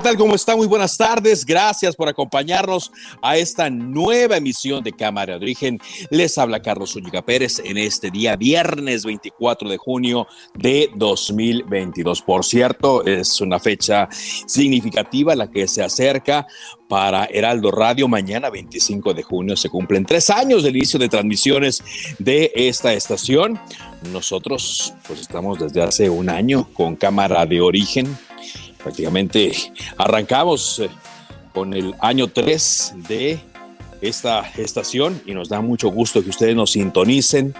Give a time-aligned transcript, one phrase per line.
[0.00, 0.16] Tal?
[0.16, 0.56] ¿Cómo está?
[0.56, 1.44] Muy buenas tardes.
[1.44, 5.78] Gracias por acompañarnos a esta nueva emisión de Cámara de Origen.
[6.10, 12.22] Les habla Carlos Zúñiga Pérez en este día, viernes 24 de junio de 2022.
[12.22, 14.08] Por cierto, es una fecha
[14.46, 16.46] significativa la que se acerca
[16.88, 18.08] para Heraldo Radio.
[18.08, 21.82] Mañana, 25 de junio, se cumplen tres años del inicio de transmisiones
[22.18, 23.60] de esta estación.
[24.12, 28.16] Nosotros, pues estamos desde hace un año con Cámara de Origen
[28.82, 29.52] prácticamente
[29.96, 30.88] arrancamos eh,
[31.52, 33.40] con el año 3 de
[34.00, 37.54] esta estación y nos da mucho gusto que ustedes nos sintonicen,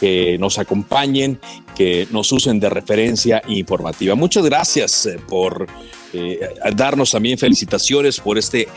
[0.00, 1.40] que nos acompañen,
[1.74, 4.14] que nos usen de referencia informativa.
[4.14, 5.66] Muchas gracias eh, por
[6.12, 6.40] eh,
[6.74, 8.68] darnos también felicitaciones por este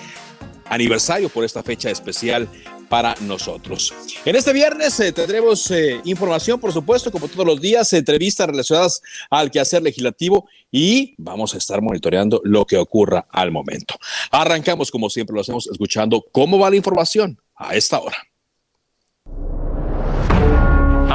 [0.65, 2.47] aniversario, por esta fecha especial
[2.91, 3.93] para nosotros.
[4.25, 9.01] En este viernes eh, tendremos eh, información, por supuesto, como todos los días, entrevistas relacionadas
[9.29, 13.95] al quehacer legislativo y vamos a estar monitoreando lo que ocurra al momento.
[14.29, 18.17] Arrancamos, como siempre lo hacemos, escuchando cómo va la información a esta hora.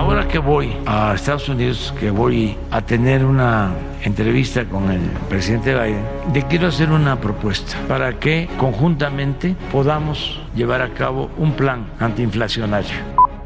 [0.06, 3.74] Ahora que voy a Estados Unidos, que voy a tener una
[4.04, 10.80] entrevista con el presidente Biden, le quiero hacer una propuesta para que conjuntamente podamos llevar
[10.80, 12.94] a cabo un plan antiinflacionario.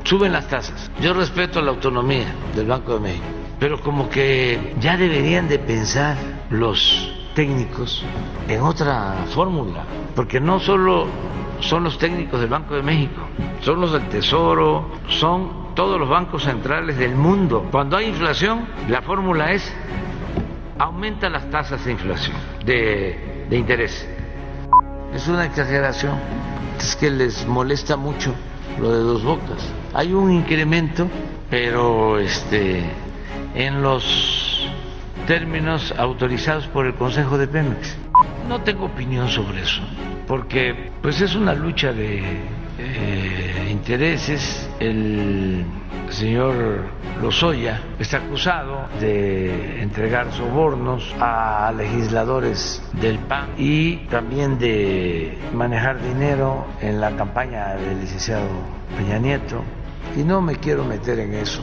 [0.05, 0.91] Suben las tasas.
[1.01, 3.25] Yo respeto la autonomía del Banco de México,
[3.59, 6.19] pero como que ya deberían de pensar
[6.51, 8.05] los técnicos
[8.49, 9.85] en otra fórmula,
[10.15, 11.07] porque no solo
[11.61, 13.23] son los técnicos del Banco de México,
[13.63, 17.67] son los del Tesoro, son todos los bancos centrales del mundo.
[17.71, 19.73] Cuando hay inflación, la fórmula es
[20.79, 22.37] aumenta las tasas de inflación,
[22.67, 24.07] de, de interés.
[25.15, 26.19] Es una exageración,
[26.79, 28.35] es que les molesta mucho
[28.79, 29.73] lo de dos bocas.
[29.95, 31.09] Hay un incremento,
[31.49, 32.85] pero este
[33.55, 34.69] en los
[35.27, 37.97] términos autorizados por el Consejo de Pemex.
[38.47, 39.81] No tengo opinión sobre eso,
[40.27, 42.23] porque pues es una lucha de
[42.79, 44.69] eh, intereses.
[44.79, 45.65] El
[46.11, 46.55] señor
[47.23, 56.67] Lozoya está acusado de entregar sobornos a legisladores del PAN y también de manejar dinero
[56.81, 58.49] en la campaña del licenciado
[58.97, 59.63] Peña Nieto.
[60.17, 61.63] Y no me quiero meter en eso.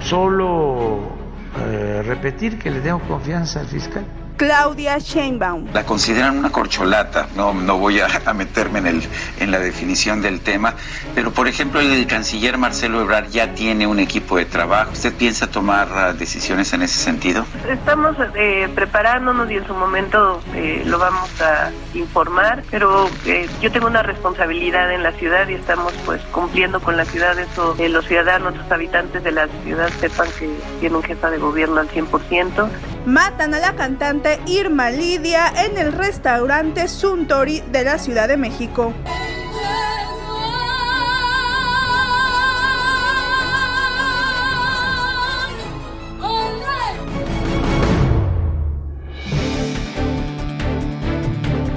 [0.00, 1.12] Solo
[1.60, 4.04] eh, repetir que le tengo confianza al fiscal.
[4.42, 5.72] Claudia Sheinbaum.
[5.72, 9.02] La consideran una corcholata, no, no voy a, a, meterme en, el,
[9.38, 10.74] en la definición del tema,
[11.14, 14.90] pero por ejemplo el canciller Marcelo Ebrard ya tiene un equipo de trabajo.
[14.94, 17.46] ¿Usted piensa tomar uh, decisiones en ese sentido?
[17.70, 23.70] Estamos eh, preparándonos y en su momento eh, lo vamos a informar, pero eh, yo
[23.70, 28.06] tengo una responsabilidad en la ciudad y estamos pues cumpliendo con la ciudad, eso los
[28.06, 30.50] ciudadanos, los habitantes de la ciudad sepan que
[30.80, 32.68] tiene un jefa de gobierno al 100%.
[33.06, 38.92] Matan a la cantante Irma Lidia en el restaurante Suntory de la Ciudad de México.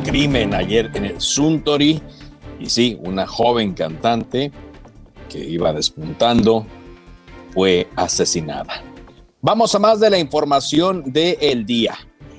[0.05, 2.03] Crimen ayer en el Suntory
[2.59, 4.51] y sí, una joven cantante
[5.27, 6.67] que iba despuntando
[7.51, 8.94] fue asesinada.
[9.45, 11.95] Vamos a más de la información del el día.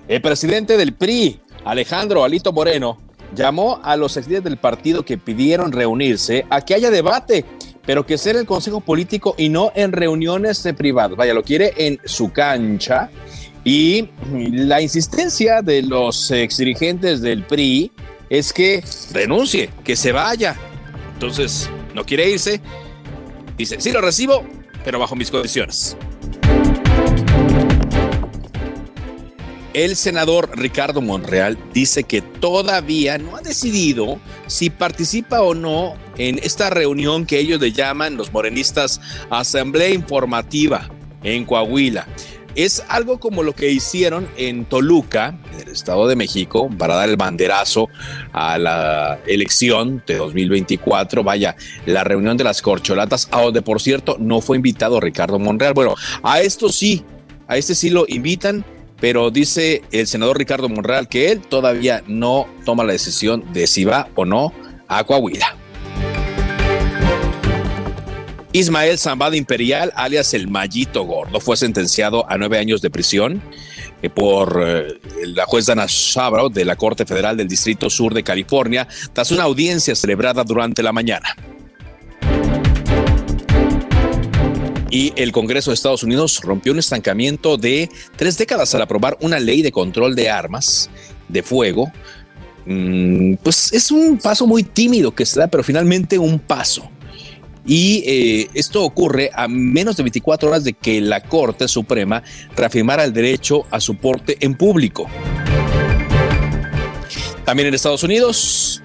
[0.09, 2.99] El presidente del PRI, Alejandro Alito Moreno,
[3.33, 7.45] llamó a los ex del partido que pidieron reunirse a que haya debate,
[7.87, 11.17] pero que sea en el Consejo Político y no en reuniones privadas.
[11.17, 13.09] Vaya, lo quiere en su cancha.
[13.63, 14.09] Y
[14.51, 17.93] la insistencia de los ex dirigentes del PRI
[18.29, 18.83] es que
[19.13, 20.57] renuncie, que se vaya.
[21.13, 22.61] Entonces, no quiere irse.
[23.57, 24.43] Dice, sí lo recibo,
[24.85, 25.97] pero bajo mis condiciones.
[29.77, 36.39] El senador Ricardo Monreal dice que todavía no ha decidido si participa o no en
[36.39, 40.89] esta reunión que ellos le llaman los morenistas Asamblea Informativa
[41.23, 42.09] en Coahuila.
[42.55, 47.11] Es algo como lo que hicieron en Toluca, en el Estado de México, para dar
[47.11, 47.91] el banderazo
[48.33, 51.23] a la elección de 2024.
[51.23, 55.75] Vaya, la reunión de las corcholatas, a donde por cierto no fue invitado Ricardo Monreal.
[55.75, 57.05] Bueno, a esto sí,
[57.47, 58.65] a este sí lo invitan,
[59.01, 63.85] pero dice el senador Ricardo Monreal que él todavía no toma la decisión de si
[63.85, 64.53] va o no
[64.89, 65.57] a Coahuila.
[68.53, 73.43] Ismael Zambada Imperial, alias el Mallito Gordo, fue sentenciado a nueve años de prisión
[74.01, 78.23] eh, por eh, la juez Dana Sabro de la Corte Federal del Distrito Sur de
[78.23, 81.37] California tras una audiencia celebrada durante la mañana.
[84.91, 89.41] Y el Congreso de Estados Unidos rompió un estancamiento de tres décadas al aprobar una
[89.41, 90.91] ley de control de armas
[91.29, 91.91] de fuego.
[92.67, 96.89] Mm, pues es un paso muy tímido que se da, pero finalmente un paso.
[97.67, 102.23] Y eh, esto ocurre a menos de 24 horas de que la Corte Suprema
[102.57, 105.09] reafirmara el derecho a su porte en público.
[107.45, 108.83] También en Estados Unidos,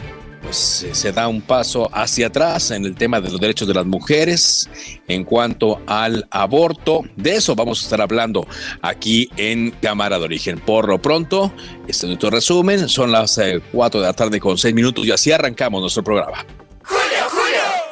[0.52, 3.86] pues, se da un paso hacia atrás en el tema de los derechos de las
[3.86, 4.70] mujeres
[5.08, 7.04] en cuanto al aborto.
[7.16, 8.46] De eso vamos a estar hablando
[8.82, 10.60] aquí en Cámara de Origen.
[10.60, 11.54] Por lo pronto,
[11.88, 12.90] este es nuestro resumen.
[12.90, 13.40] Son las
[13.72, 16.46] 4 eh, de la tarde con 6 minutos y así arrancamos nuestro programa.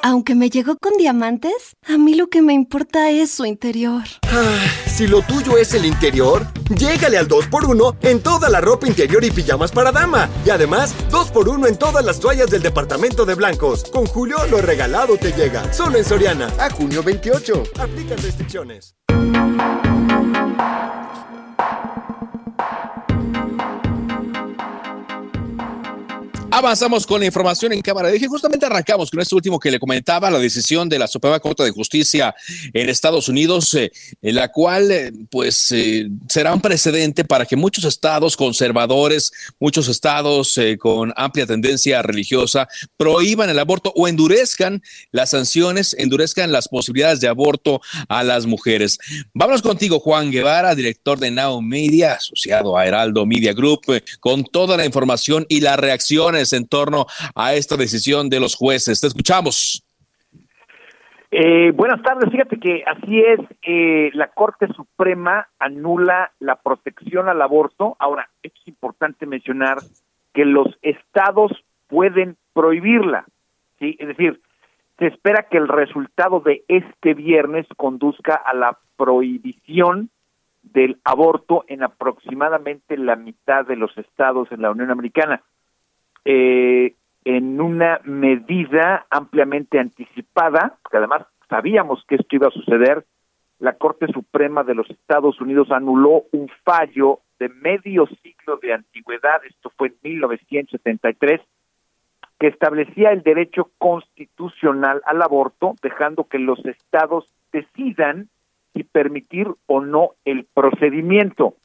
[0.02, 4.04] Aunque me llegó con diamantes, a mí lo que me importa es su interior.
[4.28, 9.24] Ah, si lo tuyo es el interior, llégale al 2x1 en toda la ropa interior
[9.24, 10.30] y pijamas para dama.
[10.46, 13.84] Y además, 2x1 en todas las toallas del departamento de blancos.
[13.92, 15.72] Con Julio, lo regalado te llega.
[15.74, 16.48] Solo en Soriana.
[16.60, 17.64] A junio 28.
[17.80, 18.96] Aplican restricciones.
[26.60, 28.10] Avanzamos con la información en cámara.
[28.10, 31.64] Dije, justamente arrancamos con este último que le comentaba, la decisión de la Suprema Corte
[31.64, 32.36] de Justicia
[32.74, 33.90] en Estados Unidos, eh,
[34.22, 39.88] en la cual, eh, pues, eh, será un precedente para que muchos estados conservadores, muchos
[39.88, 42.68] estados con amplia tendencia religiosa,
[42.98, 47.80] prohíban el aborto o endurezcan las sanciones, endurezcan las posibilidades de aborto
[48.10, 49.00] a las mujeres.
[49.34, 54.76] Vámonos contigo, Juan Guevara, director de Now Media, asociado a Heraldo Media Group, con toda
[54.76, 57.06] la información y las reacciones en torno
[57.36, 59.02] a esta decisión de los jueces.
[59.02, 59.84] Te escuchamos.
[61.32, 67.42] Eh, buenas tardes, fíjate que así es, eh, la Corte Suprema anula la protección al
[67.42, 67.96] aborto.
[68.00, 69.78] Ahora, es importante mencionar
[70.34, 71.52] que los estados
[71.88, 73.26] pueden prohibirla,
[73.78, 73.96] ¿sí?
[74.00, 74.42] Es decir,
[74.98, 80.10] se espera que el resultado de este viernes conduzca a la prohibición
[80.64, 85.44] del aborto en aproximadamente la mitad de los estados en la Unión Americana
[86.26, 86.96] eh,
[87.26, 93.06] en una medida ampliamente anticipada, porque además sabíamos que esto iba a suceder,
[93.60, 99.42] la Corte Suprema de los Estados Unidos anuló un fallo de medio siglo de antigüedad,
[99.46, 101.42] esto fue en 1973,
[102.40, 108.30] que establecía el derecho constitucional al aborto, dejando que los estados decidan
[108.74, 111.56] si permitir o no el procedimiento.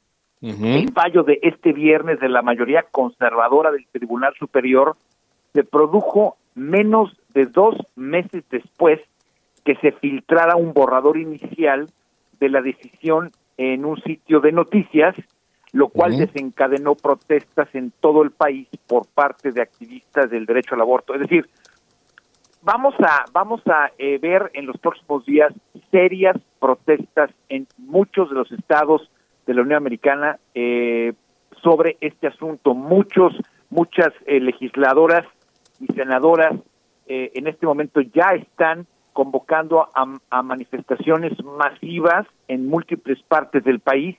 [0.44, 4.94] El fallo de este viernes de la mayoría conservadora del Tribunal Superior
[5.54, 9.00] se produjo menos de dos meses después
[9.64, 11.88] que se filtrara un borrador inicial
[12.38, 15.14] de la decisión en un sitio de noticias,
[15.72, 20.82] lo cual desencadenó protestas en todo el país por parte de activistas del derecho al
[20.82, 21.14] aborto.
[21.14, 21.48] Es decir,
[22.60, 25.54] vamos a vamos a eh, ver en los próximos días
[25.90, 29.10] serias protestas en muchos de los estados
[29.46, 31.12] de la Unión Americana eh,
[31.62, 32.74] sobre este asunto.
[32.74, 33.34] Muchos,
[33.70, 35.26] muchas eh, legisladoras
[35.80, 36.54] y senadoras
[37.06, 44.16] eh, en este momento ya están convocando a, manifestaciones masivas en múltiples partes del país,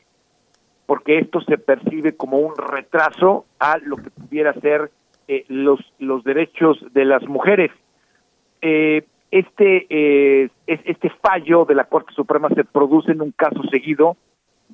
[0.86, 4.92] porque esto se percibe como un retraso a lo que pudiera ser
[5.50, 7.72] los, los derechos de las mujeres.
[8.62, 14.16] este, este fallo de la Corte Suprema se produce en un caso seguido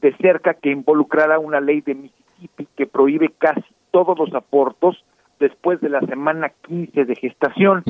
[0.02, 5.04] de cerca que involucrara una ley de Mississippi que prohíbe casi todos los abortos
[5.40, 7.84] después de la semana 15 de gestación,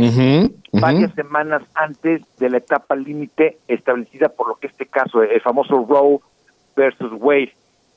[0.72, 5.86] varias semanas antes de la etapa límite establecida por lo que este caso, el famoso
[5.86, 6.20] Roe
[6.75, 7.53] versus Wade.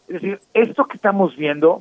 [0.09, 1.81] Es decir, esto que estamos viendo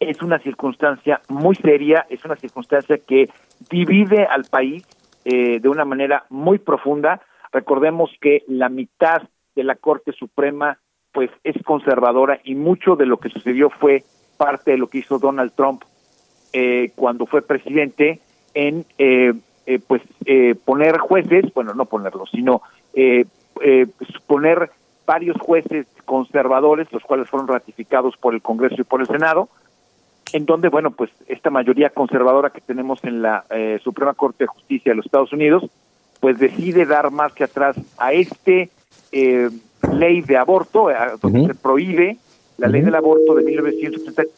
[0.00, 3.28] es una circunstancia muy seria, es una circunstancia que
[3.70, 4.84] divide al país
[5.24, 7.20] eh, de una manera muy profunda.
[7.52, 9.22] Recordemos que la mitad
[9.54, 10.78] de la Corte Suprema
[11.12, 14.04] pues es conservadora y mucho de lo que sucedió fue
[14.36, 15.82] parte de lo que hizo Donald Trump
[16.52, 18.20] eh, cuando fue presidente
[18.54, 19.32] en eh,
[19.66, 22.62] eh, pues eh, poner jueces, bueno, no ponerlos, sino
[22.94, 23.24] eh,
[23.60, 23.86] eh,
[24.26, 24.70] poner
[25.06, 29.48] varios jueces conservadores, los cuales fueron ratificados por el Congreso y por el Senado,
[30.32, 33.44] en donde, bueno, pues esta mayoría conservadora que tenemos en la
[33.82, 35.68] Suprema Corte de Justicia de los Estados Unidos,
[36.20, 38.70] pues decide dar que atrás a este
[39.12, 39.50] eh,
[39.92, 42.16] ley de aborto, eh, donde se prohíbe
[42.58, 44.32] la ley del aborto de 1970.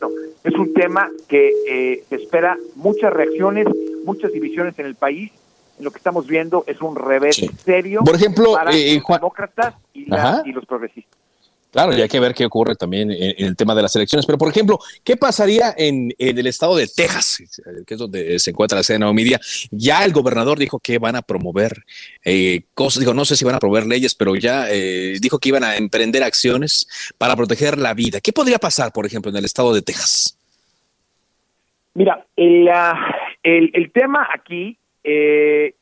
[0.00, 0.08] No,
[0.44, 3.66] es un tema que eh, espera muchas reacciones,
[4.04, 5.32] muchas divisiones en el país.
[5.80, 7.48] Lo que estamos viendo es un revés Sí.
[7.64, 11.17] serio Por ejemplo, para eh, los Juan- demócratas y, la- y los progresistas.
[11.78, 14.26] Claro, y hay que ver qué ocurre también en, en el tema de las elecciones.
[14.26, 17.40] Pero, por ejemplo, ¿qué pasaría en, en el estado de Texas,
[17.86, 19.38] que es donde se encuentra la sede de Naomidia?
[19.70, 21.84] Ya el gobernador dijo que van a promover
[22.24, 25.50] eh, cosas, digo, no sé si van a promover leyes, pero ya eh, dijo que
[25.50, 28.20] iban a emprender acciones para proteger la vida.
[28.20, 30.36] ¿Qué podría pasar, por ejemplo, en el estado de Texas?
[31.94, 35.74] Mira, el, ah, el, el tema aquí, eh,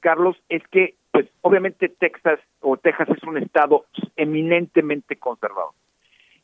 [0.00, 3.84] Carlos, es que, pues, obviamente Texas o Texas es un estado
[4.16, 5.70] eminentemente conservador.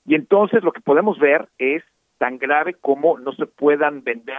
[0.07, 1.83] Y entonces lo que podemos ver es
[2.19, 4.39] tan grave como no se puedan vender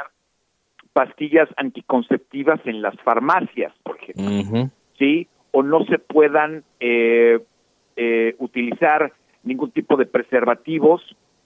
[0.93, 4.69] pastillas anticonceptivas en las farmacias, por ejemplo.
[4.97, 5.27] ¿sí?
[5.51, 7.41] O no se puedan eh,
[7.97, 9.11] eh, utilizar
[9.43, 11.01] ningún tipo de preservativos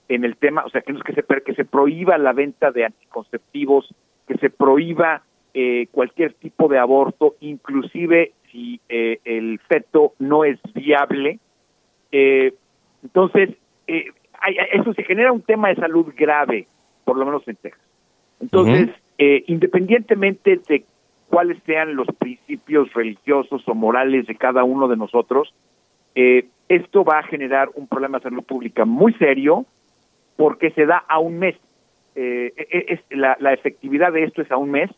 [0.08, 2.70] en el tema, o sea, que no es que se, que se prohíba la venta
[2.70, 3.92] de anticonceptivos,
[4.28, 5.22] que se prohíba
[5.54, 11.38] eh, cualquier tipo de aborto, inclusive si eh, el feto no es viable.
[12.10, 12.54] Eh,
[13.02, 13.50] entonces,
[13.86, 14.06] eh,
[14.40, 16.66] hay- eso se genera un tema de salud grave,
[17.04, 17.82] por lo menos en Texas.
[18.40, 20.84] Entonces, eh, independientemente de
[21.28, 25.54] cuáles sean los principios religiosos o morales de cada uno de nosotros,
[26.14, 29.66] eh, esto va a generar un problema de salud pública muy serio
[30.36, 31.56] porque se da a un mes.
[32.14, 34.90] Eh, e- es, la, la efectividad de esto es a un mes.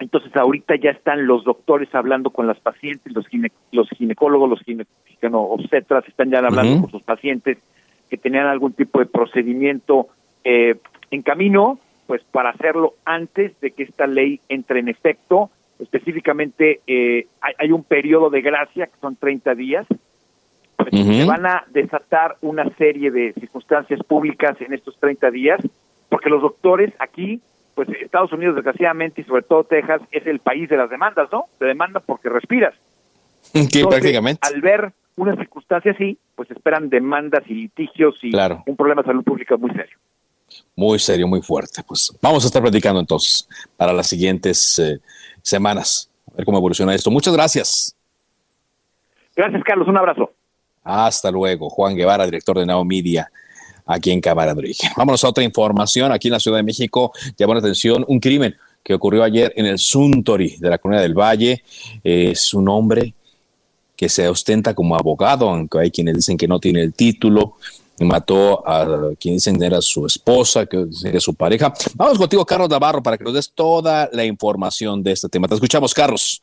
[0.00, 4.60] Entonces, ahorita ya están los doctores hablando con las pacientes, los, gine- los ginecólogos, los
[6.06, 7.58] están ya hablando con sus pacientes
[8.08, 10.06] que tenían algún tipo de procedimiento
[10.44, 10.76] eh,
[11.10, 15.50] en camino, pues para hacerlo antes de que esta ley entre en efecto.
[15.78, 19.86] Específicamente, eh, hay, hay un periodo de gracia que son 30 días.
[20.76, 20.90] Pues.
[20.92, 25.60] Se van a desatar una serie de circunstancias públicas en estos 30 días,
[26.08, 27.40] porque los doctores aquí,
[27.78, 31.44] pues Estados Unidos, desgraciadamente, y sobre todo Texas, es el país de las demandas, ¿no?
[31.60, 32.74] Te demandan porque respiras.
[33.40, 34.40] Sí, Entonces, prácticamente.
[34.42, 38.64] Al ver una circunstancia así, pues esperan demandas y litigios y Claro.
[38.66, 39.96] un problema de salud pública muy serio.
[40.74, 41.84] Muy serio, muy fuerte.
[41.86, 44.98] Pues vamos a estar platicando entonces para las siguientes eh,
[45.40, 47.12] semanas, a ver cómo evoluciona esto.
[47.12, 47.94] Muchas gracias.
[49.36, 49.86] Gracias, Carlos.
[49.86, 50.32] Un abrazo.
[50.82, 51.70] Hasta luego.
[51.70, 53.30] Juan Guevara, director de Now Media,
[53.88, 54.88] aquí en Cámara de.
[54.96, 56.12] Vámonos a otra información.
[56.12, 58.54] Aquí en la Ciudad de México llamó la atención un crimen
[58.84, 61.64] que ocurrió ayer en el Suntory de la Comunidad del Valle.
[62.04, 63.14] Es un hombre
[63.96, 67.56] que se ostenta como abogado, aunque hay quienes dicen que no tiene el título.
[68.00, 71.74] Mató a quien dicen era su esposa, que que es su pareja.
[71.96, 75.48] Vamos contigo, Carlos Navarro, para que nos des toda la información de este tema.
[75.48, 76.40] Te escuchamos, Carlos.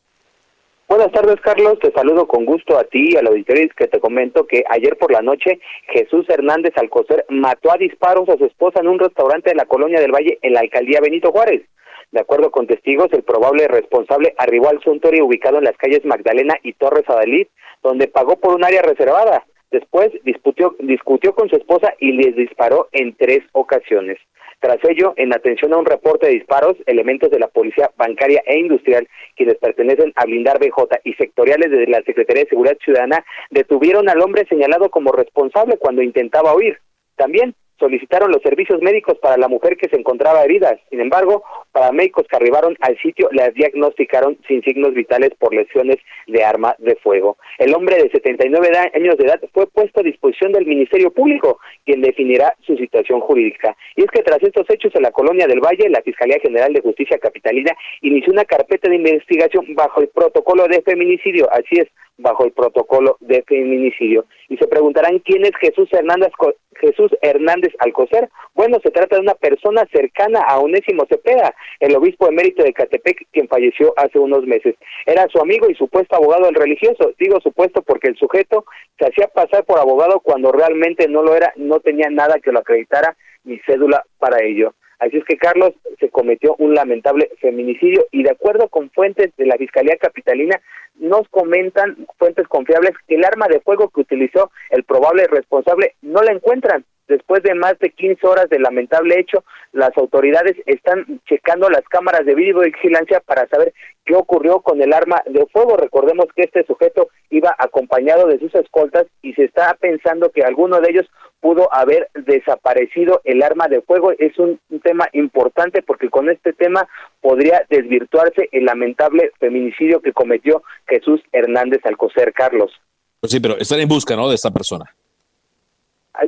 [0.87, 1.79] Buenas tardes, Carlos.
[1.79, 4.63] Te saludo con gusto a ti y a la auditoría y que te comento que
[4.69, 8.99] ayer por la noche Jesús Hernández Alcocer mató a disparos a su esposa en un
[8.99, 11.63] restaurante de la Colonia del Valle en la alcaldía Benito Juárez.
[12.11, 16.55] De acuerdo con testigos, el probable responsable arribó al Suntory ubicado en las calles Magdalena
[16.61, 17.47] y Torres Adalid,
[17.81, 19.43] donde pagó por un área reservada.
[19.71, 24.19] Después disputió, discutió con su esposa y les disparó en tres ocasiones.
[24.59, 28.57] Tras ello, en atención a un reporte de disparos, elementos de la Policía Bancaria e
[28.59, 34.09] Industrial, quienes pertenecen a Blindar BJ y sectoriales de la Secretaría de Seguridad Ciudadana, detuvieron
[34.09, 36.79] al hombre señalado como responsable cuando intentaba huir.
[37.15, 40.77] También solicitaron los servicios médicos para la mujer que se encontraba herida.
[40.89, 46.43] Sin embargo, paramédicos que arribaron al sitio la diagnosticaron sin signos vitales por lesiones de
[46.43, 47.37] arma de fuego.
[47.57, 51.59] El hombre de 79 da- años de edad fue puesto a disposición del Ministerio Público,
[51.85, 53.75] quien definirá su situación jurídica.
[53.95, 56.81] Y es que tras estos hechos en la Colonia del Valle, la Fiscalía General de
[56.81, 61.47] Justicia Capitalina inició una carpeta de investigación bajo el protocolo de feminicidio.
[61.51, 61.87] Así es,
[62.17, 64.25] bajo el protocolo de feminicidio.
[64.49, 66.31] Y se preguntarán quién es Jesús Hernández
[66.79, 68.29] Jesús Hernández Alcocer.
[68.53, 73.27] Bueno, se trata de una persona cercana a Onésimo Cepeda, el obispo emérito de Catepec,
[73.31, 74.75] quien falleció hace unos meses.
[75.05, 77.11] Era su amigo y supuesto abogado del religioso.
[77.19, 78.65] Digo supuesto porque el sujeto
[78.99, 82.59] se hacía pasar por abogado cuando realmente no lo era, no tenía nada que lo
[82.59, 84.73] acreditara ni cédula para ello.
[84.99, 89.45] Así es que, Carlos, se cometió un lamentable feminicidio y de acuerdo con fuentes de
[89.45, 90.61] la Fiscalía Capitalina,
[90.95, 96.21] nos comentan fuentes confiables que el arma de fuego que utilizó el probable responsable no
[96.21, 96.85] la encuentran.
[97.07, 99.43] Después de más de 15 horas del lamentable hecho,
[99.73, 103.73] las autoridades están checando las cámaras de videovigilancia para saber
[104.05, 105.77] qué ocurrió con el arma de fuego.
[105.77, 110.79] Recordemos que este sujeto iba acompañado de sus escoltas y se está pensando que alguno
[110.81, 111.05] de ellos
[111.41, 114.11] pudo haber desaparecido el arma de fuego.
[114.17, 116.87] Es un, tema importante porque con este tema
[117.21, 122.71] podría desvirtuarse el lamentable feminicidio que cometió Jesús Hernández Alcocer, Carlos.
[123.19, 124.29] Pues sí, pero están en busca, ¿no?
[124.29, 124.85] De esta persona.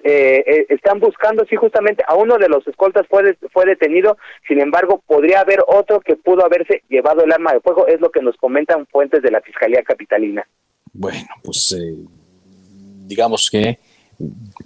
[0.04, 4.18] Eh, eh, están buscando, sí, justamente a uno de los escoltas fue, fue detenido,
[4.48, 8.12] sin embargo, podría haber otro que pudo haberse llevado el arma de fuego, es lo
[8.12, 10.46] que nos comentan fuentes de la Fiscalía Capitalina.
[10.94, 11.96] Bueno, pues eh,
[13.06, 13.80] digamos que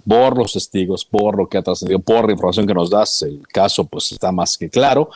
[0.06, 3.46] por los testigos, por lo que ha trascendido, por la información que nos das, el
[3.48, 5.10] caso pues está más que claro.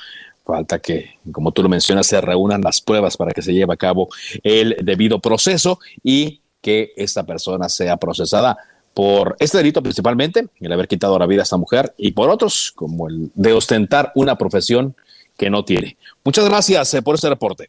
[0.45, 3.77] Falta que, como tú lo mencionas, se reúnan las pruebas para que se lleve a
[3.77, 4.09] cabo
[4.45, 8.57] el debido proceso y que esta persona sea procesada
[8.97, 12.73] por este delito principalmente, el haber quitado la vida a esta mujer, y por otros,
[12.75, 14.97] como el de ostentar una profesión
[15.37, 15.99] que no tiene.
[16.25, 17.69] Muchas gracias eh, por este reporte.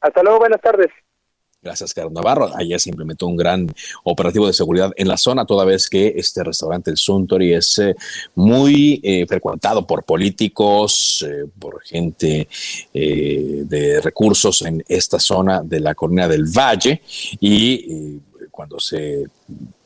[0.00, 0.90] Hasta luego, buenas tardes.
[1.62, 2.50] Gracias, Carlos Navarro.
[2.56, 3.68] Ayer se implementó un gran
[4.02, 7.94] operativo de seguridad en la zona, toda vez que este restaurante, el Suntory, es eh,
[8.34, 11.24] muy eh, frecuentado por políticos,
[11.60, 12.48] por gente
[12.92, 17.02] de recursos en esta zona de la Corona del Valle.
[17.38, 18.18] Y
[18.50, 19.26] cuando se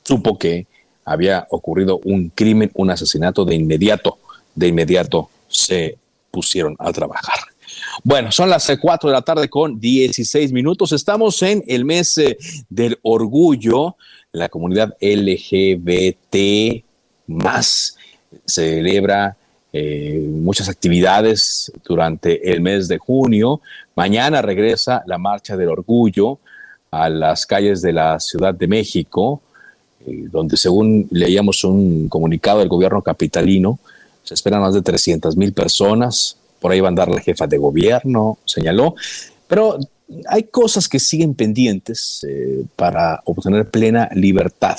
[0.09, 0.67] supo que
[1.05, 4.19] había ocurrido un crimen, un asesinato, de inmediato,
[4.55, 5.99] de inmediato se
[6.31, 7.41] pusieron a trabajar.
[8.03, 10.93] Bueno, son las 4 de la tarde con 16 minutos.
[10.93, 12.38] Estamos en el mes eh,
[12.71, 13.97] del orgullo.
[14.33, 16.83] La comunidad LGBT
[17.27, 17.97] más
[18.47, 19.37] celebra
[19.73, 23.61] eh, muchas actividades durante el mes de junio.
[23.95, 26.38] Mañana regresa la Marcha del Orgullo
[26.91, 29.43] a las calles de la Ciudad de México.
[30.09, 33.79] Eh, donde según leíamos un comunicado del gobierno capitalino,
[34.25, 37.59] se esperan más de 300 mil personas, por ahí va a andar la jefa de
[37.59, 38.94] gobierno, señaló,
[39.47, 39.79] pero
[40.29, 44.79] hay cosas que siguen pendientes eh, para obtener plena libertad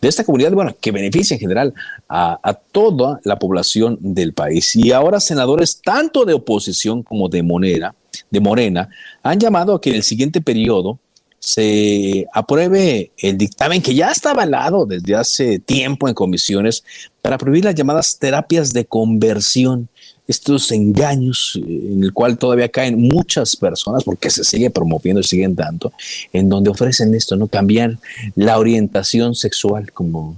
[0.00, 1.74] de esta comunidad, bueno, que beneficia en general
[2.08, 4.76] a, a, toda la población del país.
[4.76, 7.94] Y ahora senadores tanto de oposición como de Monera,
[8.30, 8.90] de Morena,
[9.22, 10.98] han llamado a que en el siguiente periodo
[11.38, 16.82] se apruebe el dictamen que ya está avalado desde hace tiempo en comisiones
[17.22, 19.88] para prohibir las llamadas terapias de conversión,
[20.28, 25.24] estos engaños eh, en el cual todavía caen muchas personas porque se sigue promoviendo y
[25.24, 25.92] siguen dando,
[26.32, 27.46] en donde ofrecen esto, ¿no?
[27.46, 27.98] Cambiar
[28.34, 30.36] la orientación sexual como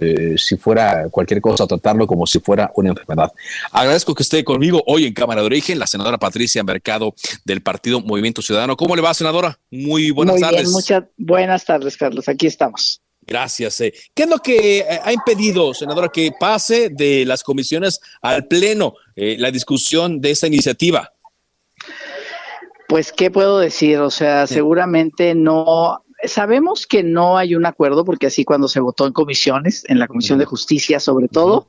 [0.00, 3.32] eh, si fuera cualquier cosa, tratarlo como si fuera una enfermedad.
[3.72, 8.00] Agradezco que esté conmigo hoy en Cámara de Origen, la senadora Patricia Mercado del Partido
[8.00, 8.76] Movimiento Ciudadano.
[8.76, 9.58] ¿Cómo le va, senadora?
[9.70, 10.62] Muy buenas Muy tardes.
[10.62, 12.28] Bien, muchas buenas tardes, Carlos.
[12.28, 13.00] Aquí estamos.
[13.26, 13.80] Gracias.
[13.80, 13.92] Eh.
[14.14, 18.94] ¿Qué es lo que eh, ha impedido, senadora, que pase de las comisiones al Pleno
[19.16, 21.12] la discusión de esta iniciativa?
[22.88, 23.98] Pues, ¿qué puedo decir?
[23.98, 29.06] O sea, seguramente no sabemos que no hay un acuerdo, porque así cuando se votó
[29.06, 31.68] en comisiones, en la Comisión de Justicia sobre todo,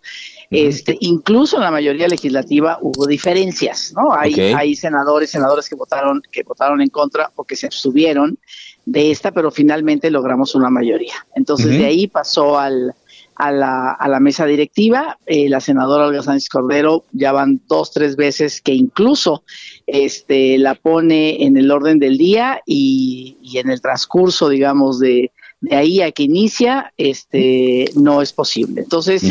[0.50, 4.14] este, incluso en la mayoría legislativa hubo diferencias, ¿no?
[4.14, 8.40] Hay, hay senadores, senadores que votaron, que votaron en contra o que se abstuvieron
[8.86, 11.14] de esta, pero finalmente logramos una mayoría.
[11.36, 12.96] Entonces de ahí pasó al,
[13.36, 15.18] a la, a la mesa directiva.
[15.26, 19.44] Eh, la senadora Olga Sánchez Cordero ya van dos, tres veces que incluso
[19.92, 25.76] este, la pone en el orden del día y, en el transcurso, digamos, de, de,
[25.76, 28.82] ahí a que inicia, este, no es posible.
[28.82, 29.24] Entonces,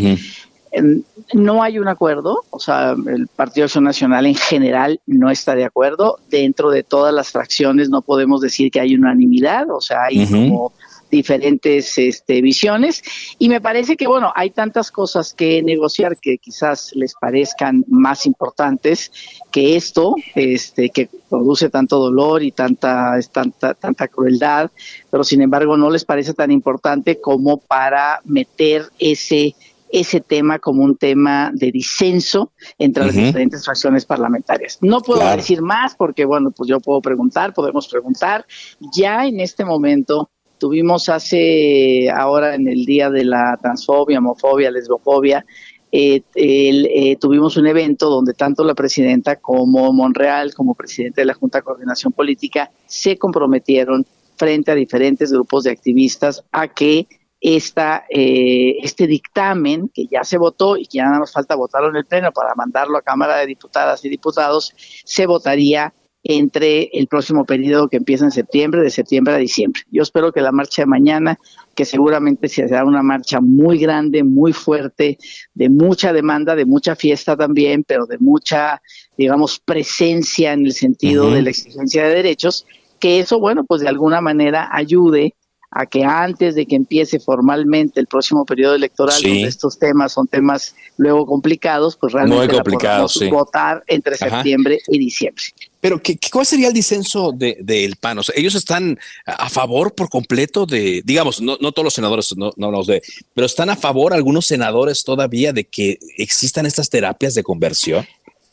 [0.73, 5.55] em, no hay un acuerdo, o sea, el Partido Acción Nacional en general no está
[5.55, 6.19] de acuerdo.
[6.31, 10.73] Dentro de todas las fracciones no podemos decir que hay unanimidad, o sea, hay como
[11.11, 13.03] diferentes este, visiones
[13.39, 18.27] y me parece que bueno hay tantas cosas que negociar que quizás les parezcan más
[18.27, 19.13] importantes
[19.51, 24.71] que esto este que produce tanto dolor y tanta tanta tanta crueldad
[25.11, 29.55] pero sin embargo no les parece tan importante como para meter ese
[29.91, 34.79] ese tema como un tema de disenso entre las diferentes fracciones parlamentarias.
[34.81, 38.47] No puedo decir más porque, bueno, pues yo puedo preguntar, podemos preguntar.
[38.95, 45.45] Ya en este momento Tuvimos hace, ahora en el día de la transfobia, homofobia, lesbofobia,
[45.91, 51.35] eh, eh, tuvimos un evento donde tanto la presidenta como Monreal, como presidente de la
[51.35, 54.05] Junta de Coordinación Política, se comprometieron
[54.37, 57.07] frente a diferentes grupos de activistas a que
[57.41, 61.89] esta, eh, este dictamen, que ya se votó y que ya nada más falta votarlo
[61.91, 65.95] en el Pleno para mandarlo a Cámara de Diputadas y Diputados, se votaría
[66.31, 69.81] entre el próximo periodo que empieza en septiembre, de septiembre a diciembre.
[69.91, 71.39] Yo espero que la marcha de mañana,
[71.75, 75.17] que seguramente será una marcha muy grande, muy fuerte,
[75.55, 78.83] de mucha demanda, de mucha fiesta también, pero de mucha,
[79.17, 82.67] digamos, presencia en el sentido de la exigencia de derechos,
[83.01, 85.35] que eso, bueno, pues de alguna manera ayude
[85.71, 90.27] a que antes de que empiece formalmente el próximo periodo electoral, donde estos temas son
[90.27, 95.45] temas luego complicados, pues realmente Muy votar entre septiembre y diciembre.
[95.81, 98.19] Pero, ¿qué, ¿cuál sería el disenso del de, PAN?
[98.19, 102.35] O sea, ellos están a favor por completo de, digamos, no, no todos los senadores,
[102.37, 103.03] no, no los de,
[103.35, 108.07] pero están a favor algunos senadores todavía de que existan estas terapias de conversión.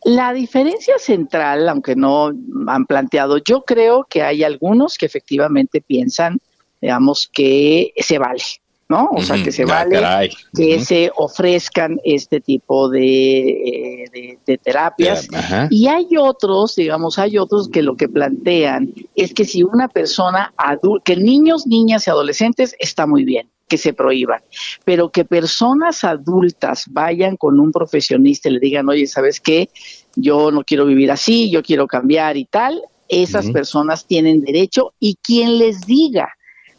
[0.04, 2.32] La diferencia central, aunque no
[2.68, 6.40] han planteado, yo creo que hay algunos que efectivamente piensan
[6.82, 8.44] digamos, que se vale,
[8.88, 9.10] ¿no?
[9.12, 15.28] O sea, que se vale que se ofrezcan este tipo de, eh, terapias.
[15.70, 20.54] Y hay otros, digamos, hay otros que lo que plantean es que si una persona
[20.58, 24.42] adulta, que niños, niñas y adolescentes está muy bien que se prohíban,
[24.84, 29.70] pero que personas adultas vayan con un profesionista y le digan, oye, ¿sabes qué?
[30.16, 35.16] Yo no quiero vivir así, yo quiero cambiar y tal, esas personas tienen derecho y
[35.22, 36.35] quien les diga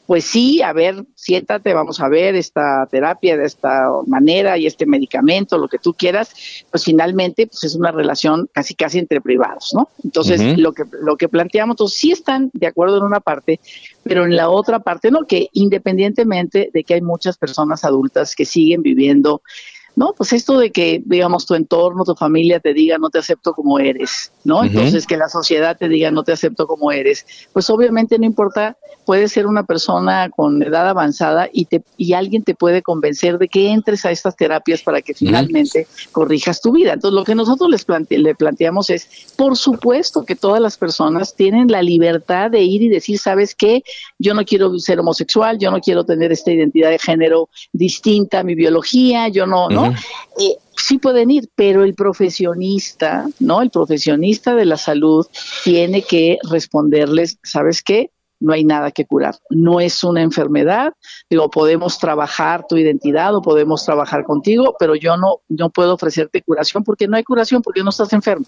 [0.07, 4.87] pues sí, a ver, siéntate, vamos a ver esta terapia de esta manera y este
[4.87, 6.33] medicamento, lo que tú quieras,
[6.71, 9.89] pues finalmente pues es una relación casi casi entre privados, ¿no?
[10.05, 13.61] Entonces, lo que lo que planteamos, entonces sí están de acuerdo en una parte,
[14.05, 18.45] pero en la otra parte no, que independientemente de que hay muchas personas adultas que
[18.45, 19.43] siguen viviendo
[19.97, 23.55] no, pues esto de que, digamos, tu entorno, tu familia te diga no te acepto
[23.55, 24.63] como eres, ¿no?
[24.63, 28.77] Entonces que la sociedad te diga no te acepto como eres, pues obviamente no importa,
[29.07, 33.49] puede ser una persona con edad avanzada y, te, y alguien te puede convencer de
[33.49, 36.93] que entres a estas terapias para que finalmente corrijas tu vida.
[36.93, 41.69] Entonces lo que nosotros les le planteamos es, por supuesto que todas las personas tienen
[41.69, 43.83] la libertad de ir y decir, ¿sabes qué?
[44.19, 48.43] Yo no quiero ser homosexual, yo no quiero tener esta identidad de género distinta a
[48.43, 49.86] mi biología, yo no, ¿no?
[50.39, 53.63] Eh, sí pueden ir, pero el profesionista, ¿no?
[53.63, 55.27] El profesionista de la salud
[55.65, 58.11] tiene que responderles, ¿sabes qué?
[58.39, 59.37] No hay nada que curar.
[59.49, 60.93] No es una enfermedad.
[61.31, 66.43] Digo, podemos trabajar tu identidad o podemos trabajar contigo, pero yo no, no puedo ofrecerte
[66.43, 68.45] curación porque no hay curación porque no estás enfermo.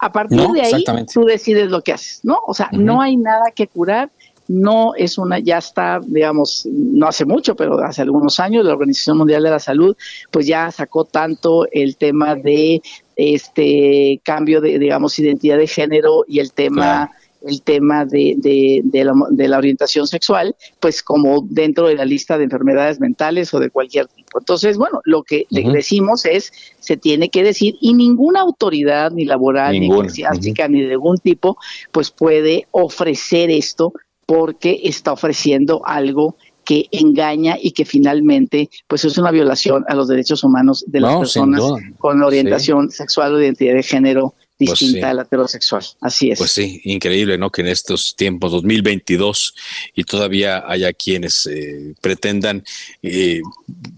[0.00, 2.38] A partir de ahí, tú decides lo que haces, ¿no?
[2.46, 4.10] O sea, no hay nada que curar
[4.50, 9.18] no es una, ya está, digamos, no hace mucho, pero hace algunos años la Organización
[9.18, 9.96] Mundial de la Salud,
[10.32, 12.82] pues ya sacó tanto el tema de
[13.14, 19.04] este cambio de, digamos, identidad de género y el tema el tema de, de,
[19.48, 24.08] la, orientación sexual, pues como dentro de la lista de enfermedades mentales o de cualquier
[24.08, 24.40] tipo.
[24.40, 29.24] Entonces, bueno, lo que le decimos es, se tiene que decir, y ninguna autoridad, ni
[29.24, 31.56] laboral, ni eclesiástica, ni de ningún tipo,
[31.92, 33.94] pues puede ofrecer esto
[34.30, 40.06] porque está ofreciendo algo que engaña y que finalmente pues es una violación a los
[40.06, 41.60] derechos humanos de las personas
[41.98, 44.34] con orientación sexual o identidad de género
[44.66, 45.84] pues distinta al heterosexual.
[46.00, 46.38] Así es.
[46.38, 47.50] Pues sí, increíble, ¿no?
[47.50, 49.54] Que en estos tiempos 2022
[49.94, 52.64] y todavía haya quienes eh, pretendan,
[53.02, 53.40] eh,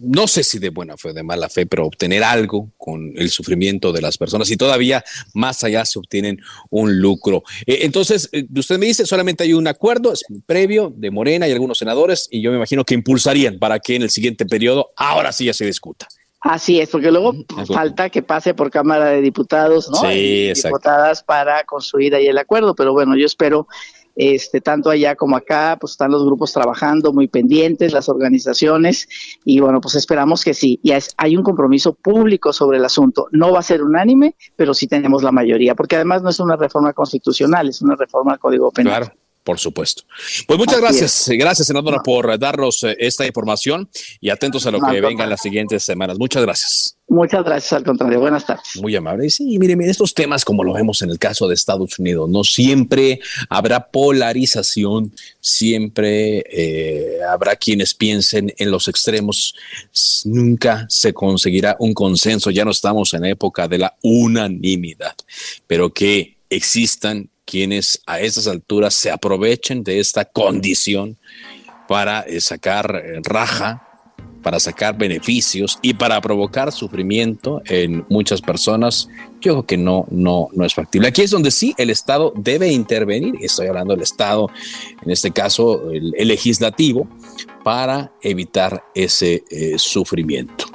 [0.01, 3.31] no sé si de buena fe o de mala fe, pero obtener algo con el
[3.31, 7.43] sufrimiento de las personas y todavía más allá se obtienen un lucro.
[7.67, 10.13] Eh, entonces, usted me dice, solamente hay un acuerdo
[10.47, 14.03] previo de Morena y algunos senadores y yo me imagino que impulsarían para que en
[14.03, 16.09] el siguiente periodo ahora sí ya se discuta.
[16.43, 17.35] Así es, porque luego
[17.73, 19.99] falta que pase por Cámara de Diputados, ¿no?
[19.99, 23.69] Sí, diputadas para construir ahí el acuerdo, pero bueno, yo espero
[24.17, 29.09] este tanto allá como acá, pues están los grupos trabajando muy pendientes, las organizaciones
[29.45, 30.81] y bueno, pues esperamos que sí.
[30.83, 33.29] Y hay un compromiso público sobre el asunto.
[33.31, 36.57] No va a ser unánime, pero sí tenemos la mayoría, porque además no es una
[36.57, 39.05] reforma constitucional, es una reforma al Código Penal.
[39.05, 39.22] Claro.
[39.45, 40.05] Por supuesto.
[40.47, 41.29] Pues muchas gracias.
[41.29, 43.89] Gracias, senadora, por darnos eh, esta información
[44.21, 46.17] y atentos a lo que venga en las siguientes semanas.
[46.19, 46.97] Muchas gracias.
[47.09, 48.21] Muchas gracias, al contrario.
[48.21, 48.81] Buenas tardes.
[48.81, 49.29] Muy amable.
[49.29, 53.21] Sí, mire, estos temas, como lo vemos en el caso de Estados Unidos, no siempre
[53.51, 59.55] habrá polarización, siempre eh, habrá quienes piensen en los extremos.
[60.25, 62.51] Nunca se conseguirá un consenso.
[62.51, 65.17] Ya no estamos en época de la unanimidad,
[65.67, 71.19] pero que existan quienes a estas alturas se aprovechen de esta condición
[71.87, 73.87] para eh, sacar eh, raja,
[74.43, 79.07] para sacar beneficios y para provocar sufrimiento en muchas personas,
[79.43, 81.09] yo creo que no, no, no es factible.
[81.09, 84.49] Aquí es donde sí el Estado debe intervenir, estoy hablando del Estado,
[85.03, 87.07] en este caso el, legislativo,
[87.63, 90.72] para evitar ese eh, sufrimiento.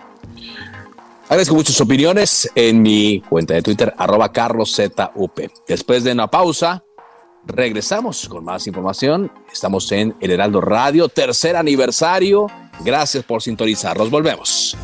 [1.30, 5.00] Agradezco muchas opiniones en mi cuenta de Twitter, arroba carloszup.
[5.68, 6.84] Después de una pausa,
[7.48, 9.32] Regresamos con más información.
[9.52, 12.48] Estamos en El Heraldo Radio, tercer aniversario.
[12.84, 14.10] Gracias por sintonizarnos.
[14.12, 14.76] Volvemos.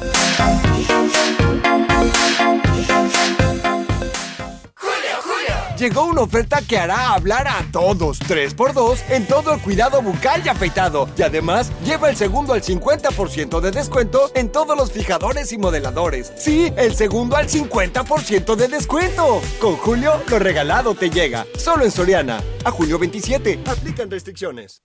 [5.83, 8.17] Llegó una oferta que hará hablar a todos.
[8.21, 11.09] 3x2 en todo el cuidado bucal y afeitado.
[11.17, 16.31] Y además, lleva el segundo al 50% de descuento en todos los fijadores y modeladores.
[16.37, 19.41] Sí, el segundo al 50% de descuento.
[19.59, 21.45] Con Julio, lo regalado te llega.
[21.57, 22.41] Solo en Soriana.
[22.63, 23.59] A julio 27.
[23.65, 24.83] Aplican restricciones.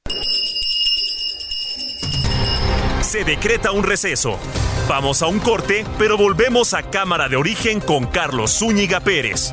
[3.02, 4.36] Se decreta un receso.
[4.88, 9.52] Vamos a un corte, pero volvemos a Cámara de Origen con Carlos Zúñiga Pérez.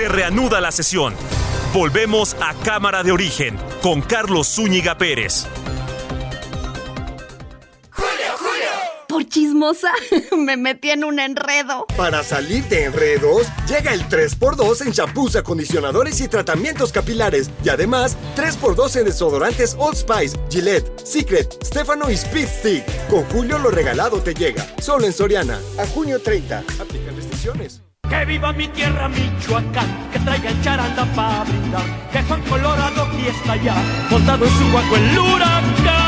[0.00, 1.14] Se reanuda la sesión.
[1.74, 5.44] Volvemos a Cámara de Origen con Carlos Zúñiga Pérez.
[9.06, 9.92] Por chismosa,
[10.38, 11.84] me metí en un enredo.
[11.98, 17.50] Para salir de enredos, llega el 3x2 en shampoos, acondicionadores y tratamientos capilares.
[17.62, 23.06] Y además, 3x2 en desodorantes Old Spice, Gillette, Secret, Stefano y Speed Stick.
[23.08, 24.66] Con Julio lo regalado te llega.
[24.80, 25.60] Solo en Soriana.
[25.78, 26.64] A junio 30.
[26.80, 27.82] Aplican restricciones.
[28.10, 33.28] Que viva mi tierra Michoacán, que traiga el charanda para brindar, que Juan Colorado aquí
[33.28, 33.76] está ya,
[34.10, 35.99] montado en su guaco el huracán.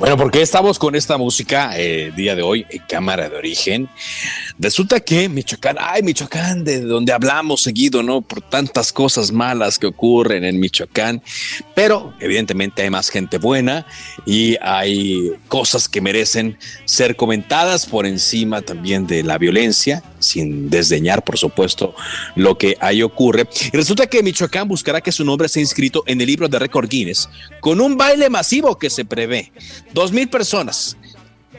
[0.00, 3.86] Bueno, ¿por qué estamos con esta música eh, día de hoy en Cámara de Origen?
[4.58, 8.22] Resulta que Michoacán, ay, Michoacán, de donde hablamos seguido, ¿no?
[8.22, 11.22] Por tantas cosas malas que ocurren en Michoacán,
[11.74, 13.86] pero evidentemente hay más gente buena
[14.24, 21.22] y hay cosas que merecen ser comentadas por encima también de la violencia, sin desdeñar,
[21.24, 21.94] por supuesto,
[22.36, 23.46] lo que ahí ocurre.
[23.70, 26.88] Y resulta que Michoacán buscará que su nombre sea inscrito en el libro de récord
[26.88, 27.28] Guinness
[27.60, 29.52] con un baile masivo que se prevé.
[29.92, 30.96] Dos mil personas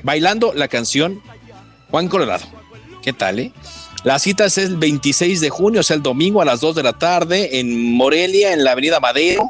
[0.04, 1.22] bailando la canción
[1.90, 2.46] Juan Colorado.
[3.02, 3.52] ¿Qué tal, eh?
[4.04, 6.82] La cita es el 26 de junio, o sea, el domingo a las 2 de
[6.82, 9.48] la tarde en Morelia, en la Avenida Madero,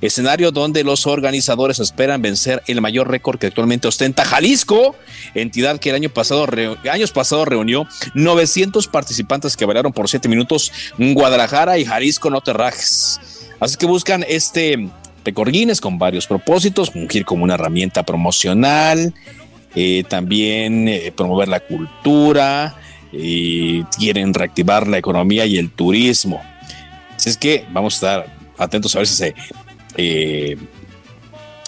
[0.00, 4.96] escenario donde los organizadores esperan vencer el mayor récord que actualmente ostenta Jalisco,
[5.36, 6.48] entidad que el año pasado,
[6.90, 12.40] años pasados reunió 900 participantes que bailaron por 7 minutos en Guadalajara y Jalisco, no
[12.40, 13.20] te rajes.
[13.60, 14.88] Así que buscan este
[15.24, 19.14] récord Guinness con varios propósitos, fungir como una herramienta promocional,
[19.74, 22.76] eh, también eh, promover la cultura,
[23.12, 26.40] y quieren reactivar la economía y el turismo.
[27.14, 29.34] Así es que vamos a estar atentos a ver si se
[29.96, 30.56] eh,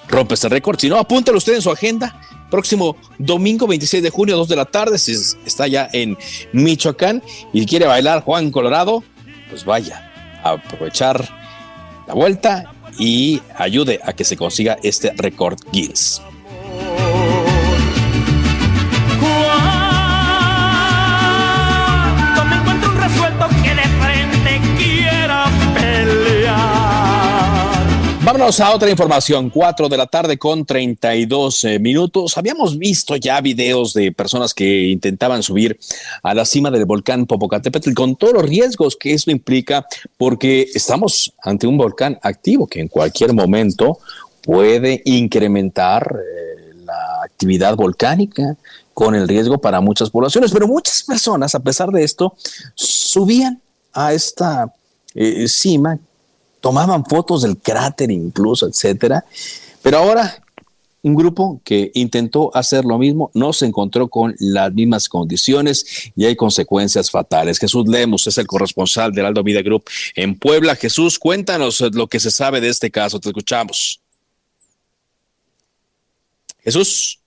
[0.09, 0.79] rompe este récord.
[0.79, 2.19] Si no, apúntalo usted en su agenda.
[2.51, 6.17] Próximo domingo 26 de junio, 2 de la tarde, si es- está ya en
[6.53, 9.03] Michoacán y quiere bailar Juan Colorado,
[9.51, 10.11] pues vaya
[10.43, 11.29] a aprovechar
[12.07, 16.23] la vuelta y ayude a que se consiga este récord Guinness.
[28.25, 32.39] Vámonos a otra información, 4 de la tarde con 32 eh, minutos.
[32.39, 35.79] Habíamos visto ya videos de personas que intentaban subir
[36.23, 41.35] a la cima del volcán Popocatépetl con todos los riesgos que eso implica, porque estamos
[41.43, 43.99] ante un volcán activo que en cualquier momento
[44.41, 48.57] puede incrementar eh, la actividad volcánica
[48.95, 52.35] con el riesgo para muchas poblaciones, pero muchas personas, a pesar de esto,
[52.75, 53.61] subían
[53.93, 54.73] a esta
[55.15, 55.99] eh, cima
[56.65, 59.23] tomaban fotos del cráter incluso, etcétera.
[59.83, 60.43] Pero ahora
[61.03, 66.25] un grupo que intentó hacer lo mismo no se encontró con las mismas condiciones y
[66.25, 67.59] hay consecuencias fatales.
[67.59, 70.75] Jesús Lemos es el corresponsal del Aldo Vida Group en Puebla.
[70.75, 73.21] Jesús, cuéntanos lo que se sabe de este caso.
[73.21, 74.01] Te escuchamos.
[76.63, 77.21] Jesús.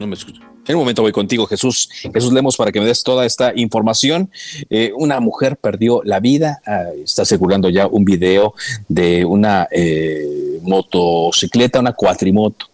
[0.00, 0.53] No me escucho.
[0.66, 1.90] En un momento voy contigo, Jesús.
[2.12, 4.30] Jesús Lemos, para que me des toda esta información.
[4.70, 6.62] Eh, una mujer perdió la vida.
[6.66, 8.54] Ah, está circulando ya un video
[8.88, 12.66] de una eh, motocicleta, una cuatrimoto,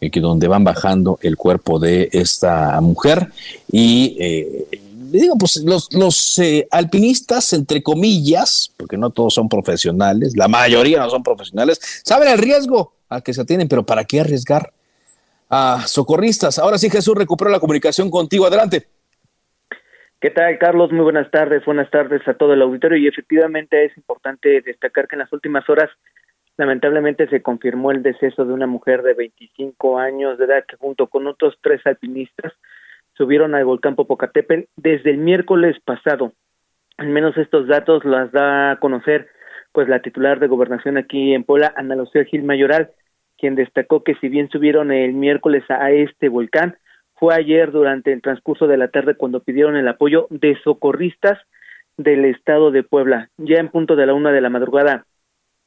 [0.00, 3.30] eh, que donde van bajando el cuerpo de esta mujer.
[3.70, 4.16] Y
[5.10, 11.22] digo, pues los, alpinistas, entre comillas, porque no todos son profesionales, la mayoría no son
[11.22, 14.72] profesionales, saben el riesgo a que se tienen, pero ¿para qué arriesgar?
[15.48, 16.58] A socorristas.
[16.58, 18.46] Ahora sí, Jesús, recupero la comunicación contigo.
[18.46, 18.86] Adelante.
[20.20, 20.92] ¿Qué tal, Carlos?
[20.92, 21.64] Muy buenas tardes.
[21.64, 22.98] Buenas tardes a todo el auditorio.
[22.98, 25.90] Y efectivamente es importante destacar que en las últimas horas,
[26.56, 31.06] lamentablemente, se confirmó el deceso de una mujer de 25 años de edad que junto
[31.08, 32.52] con otros tres alpinistas
[33.16, 36.32] subieron al volcán Popocatépetl desde el miércoles pasado.
[36.96, 39.28] Al menos estos datos las da a conocer
[39.72, 42.92] pues la titular de gobernación aquí en Puebla, Ana Lucía Gil Mayoral,
[43.38, 46.76] quien destacó que si bien subieron el miércoles a este volcán,
[47.14, 51.38] fue ayer durante el transcurso de la tarde cuando pidieron el apoyo de socorristas
[51.96, 53.30] del estado de Puebla.
[53.38, 55.06] Ya en punto de la una de la madrugada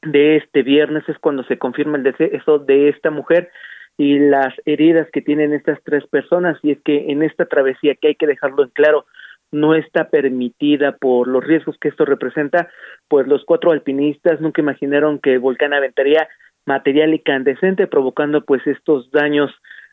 [0.02, 3.50] de este viernes es cuando se confirma el deceso de esta mujer
[3.98, 8.08] y las heridas que tienen estas tres personas y es que en esta travesía que
[8.08, 9.04] hay que dejarlo en claro
[9.52, 12.68] no está permitida por los riesgos que esto representa,
[13.08, 16.28] pues los cuatro alpinistas nunca imaginaron que el volcán aventaría
[16.66, 19.50] material incandescente, provocando pues estos daños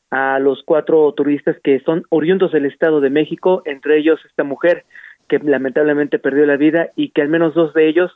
[0.09, 4.85] a los cuatro turistas que son oriundos del Estado de México, entre ellos esta mujer
[5.27, 8.11] que lamentablemente perdió la vida y que al menos dos de ellos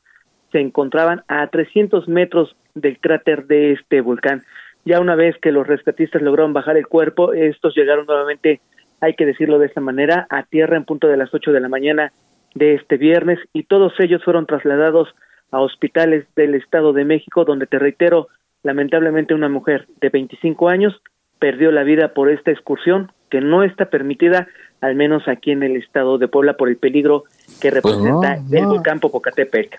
[0.52, 4.44] se encontraban a 300 metros del cráter de este volcán.
[4.86, 8.62] Ya una vez que los rescatistas lograron bajar el cuerpo, estos llegaron nuevamente,
[9.00, 11.70] hay que decirlo de esta manera, a tierra en punto de las 8 de la
[11.70, 12.12] mañana
[12.56, 15.14] de este viernes y todos ellos fueron trasladados
[15.52, 18.28] a hospitales del Estado de México, donde te reitero,
[18.63, 21.02] lamentablemente una mujer de 25 años
[21.39, 24.47] perdió la vida por esta excursión que no está permitida,
[24.82, 27.24] al menos aquí en el estado de Puebla, por el peligro
[27.62, 29.76] que pues representa el volcán Popocatépetl.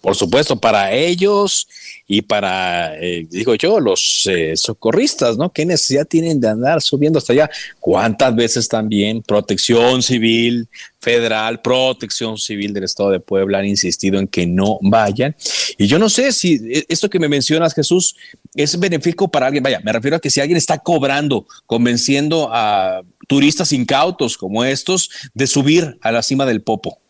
[0.00, 1.66] Por supuesto, para ellos
[2.06, 5.52] y para, eh, digo yo, los eh, socorristas, ¿no?
[5.52, 7.50] ¿Qué necesidad tienen de andar subiendo hasta allá?
[7.80, 10.68] ¿Cuántas veces también protección civil
[11.00, 15.34] federal, protección civil del Estado de Puebla han insistido en que no vayan?
[15.76, 18.14] Y yo no sé si e, esto que me mencionas, Jesús,
[18.54, 19.64] es benéfico para alguien.
[19.64, 25.10] Vaya, me refiero a que si alguien está cobrando, convenciendo a turistas incautos como estos
[25.34, 27.00] de subir a la cima del Popo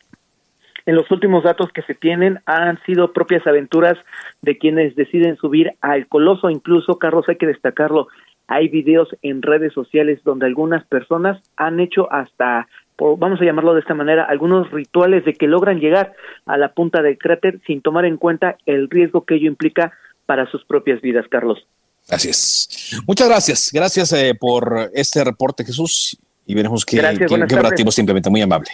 [0.87, 3.99] en los últimos datos que se tienen han sido propias aventuras
[4.43, 6.49] de quienes deciden subir al coloso.
[6.49, 8.09] Incluso, Carlos, hay que destacarlo,
[8.47, 12.69] hay videos en redes sociales donde algunas personas han hecho hasta
[12.99, 16.15] vamos a llamarlo de esta manera, algunos rituales de que logran llegar
[16.47, 19.93] a la punta del cráter sin tomar en cuenta el riesgo que ello implica
[20.25, 21.67] para sus propias vidas, Carlos.
[22.09, 23.03] Así es.
[23.07, 23.71] Muchas gracias.
[23.73, 26.17] Gracias eh, por este reporte, Jesús.
[26.47, 28.31] Y veremos qué, qué, simplemente.
[28.31, 28.71] Muy amable.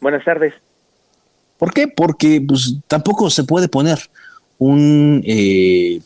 [0.00, 0.52] Buenas tardes.
[1.60, 1.88] ¿Por qué?
[1.88, 4.00] Porque pues, tampoco se puede poner
[4.56, 6.00] un eh,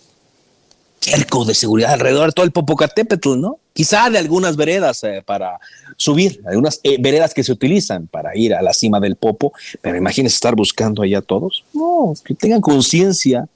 [0.99, 3.61] cerco de seguridad alrededor de todo el Popocatépetl, ¿no?
[3.73, 5.61] Quizá de algunas veredas eh, para
[5.97, 9.97] subir, algunas eh, veredas que se utilizan para ir a la cima del Popo, pero
[9.97, 11.65] imagínense estar buscando allá todos.
[11.73, 13.47] No, que tengan conciencia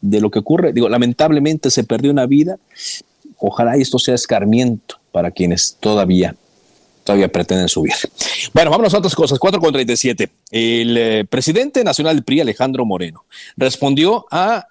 [0.00, 0.72] de lo que ocurre.
[0.72, 2.56] Digo, lamentablemente se perdió una vida.
[3.36, 6.34] Ojalá esto sea escarmiento para quienes todavía
[7.04, 7.94] todavía pretenden subir.
[8.52, 9.38] Bueno, vámonos a otras cosas.
[9.38, 10.30] 4 con 37.
[10.50, 13.24] El eh, presidente nacional del PRI, Alejandro Moreno,
[13.56, 14.66] respondió a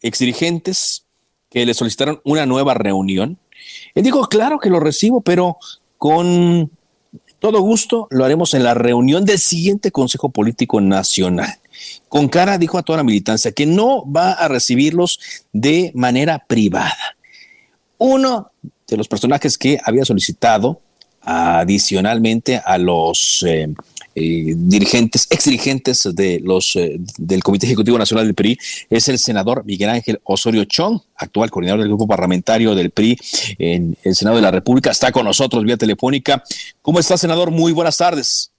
[0.00, 1.04] exdirigentes
[1.50, 3.38] que le solicitaron una nueva reunión.
[3.94, 5.56] Él dijo, claro que lo recibo, pero
[5.98, 6.70] con
[7.38, 11.54] todo gusto lo haremos en la reunión del siguiente Consejo Político Nacional.
[12.08, 15.20] Con cara dijo a toda la militancia que no va a recibirlos
[15.52, 17.16] de manera privada.
[17.98, 18.50] Uno
[18.86, 20.80] de los personajes que había solicitado
[21.26, 23.74] adicionalmente a los eh,
[24.14, 28.56] eh, dirigentes, ex dirigentes de los, eh, del Comité Ejecutivo Nacional del PRI,
[28.88, 33.18] es el senador Miguel Ángel Osorio Chong, actual coordinador del grupo parlamentario del PRI
[33.58, 34.90] en el Senado de la República.
[34.90, 36.44] Está con nosotros vía telefónica.
[36.80, 37.50] ¿Cómo está, senador?
[37.50, 38.52] Muy buenas tardes.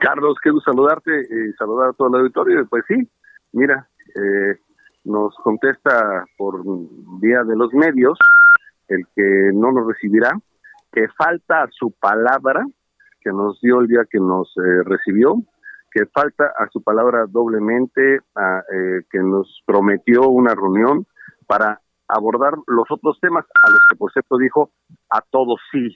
[0.00, 2.66] Carlos, quiero saludarte y saludar a todo el auditorio.
[2.70, 2.94] Pues sí,
[3.52, 3.86] mira,
[5.04, 6.62] nos contesta por
[7.20, 8.16] vía de los medios
[8.88, 10.32] el que no nos recibirá
[10.92, 12.66] que falta a su palabra
[13.22, 15.36] que nos dio el día que nos eh, recibió,
[15.92, 21.06] que falta a su palabra doblemente, eh, que nos prometió una reunión
[21.46, 24.70] para abordar los otros temas a los que por cierto dijo
[25.10, 25.94] a todos sí.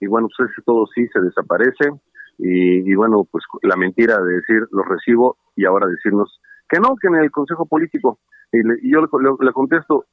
[0.00, 1.90] Y bueno, pues ese todo sí se desaparece
[2.38, 7.06] y, bueno, pues la mentira de decir los recibo y ahora decirnos que no, que
[7.06, 8.18] en el Consejo Político.
[8.50, 10.06] Y, yo le, contesto,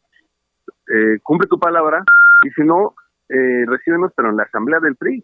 [0.94, 2.04] eh, cumple tu palabra
[2.46, 2.94] y si no,
[3.30, 5.24] eh, recíbenos, pero en la asamblea del PRI,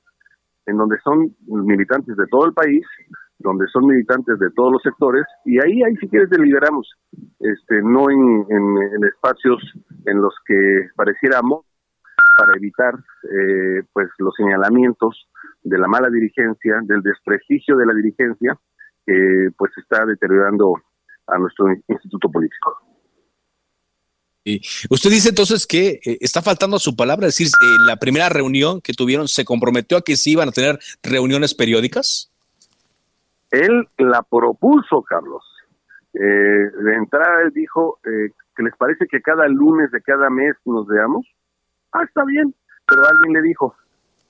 [0.67, 2.85] en donde son militantes de todo el país,
[3.39, 6.89] donde son militantes de todos los sectores, y ahí, ahí si quieres deliberamos,
[7.39, 8.45] este, no en,
[9.05, 9.61] espacios
[10.05, 11.65] en los que pareciéramos
[12.37, 15.27] para evitar eh, pues los señalamientos
[15.63, 18.57] de la mala dirigencia, del desprestigio de la dirigencia,
[19.05, 20.75] que pues está deteriorando
[21.27, 22.94] a nuestro instituto político.
[24.89, 28.29] Usted dice entonces que eh, está faltando a su palabra, es decir, eh, la primera
[28.29, 32.31] reunión que tuvieron se comprometió a que sí iban a tener reuniones periódicas.
[33.49, 35.43] Él la propuso, Carlos.
[36.13, 40.85] Eh, de entrada él dijo que les parece que cada lunes de cada mes nos
[40.85, 41.25] veamos.
[41.91, 42.53] Ah, está bien,
[42.87, 43.75] pero alguien le dijo,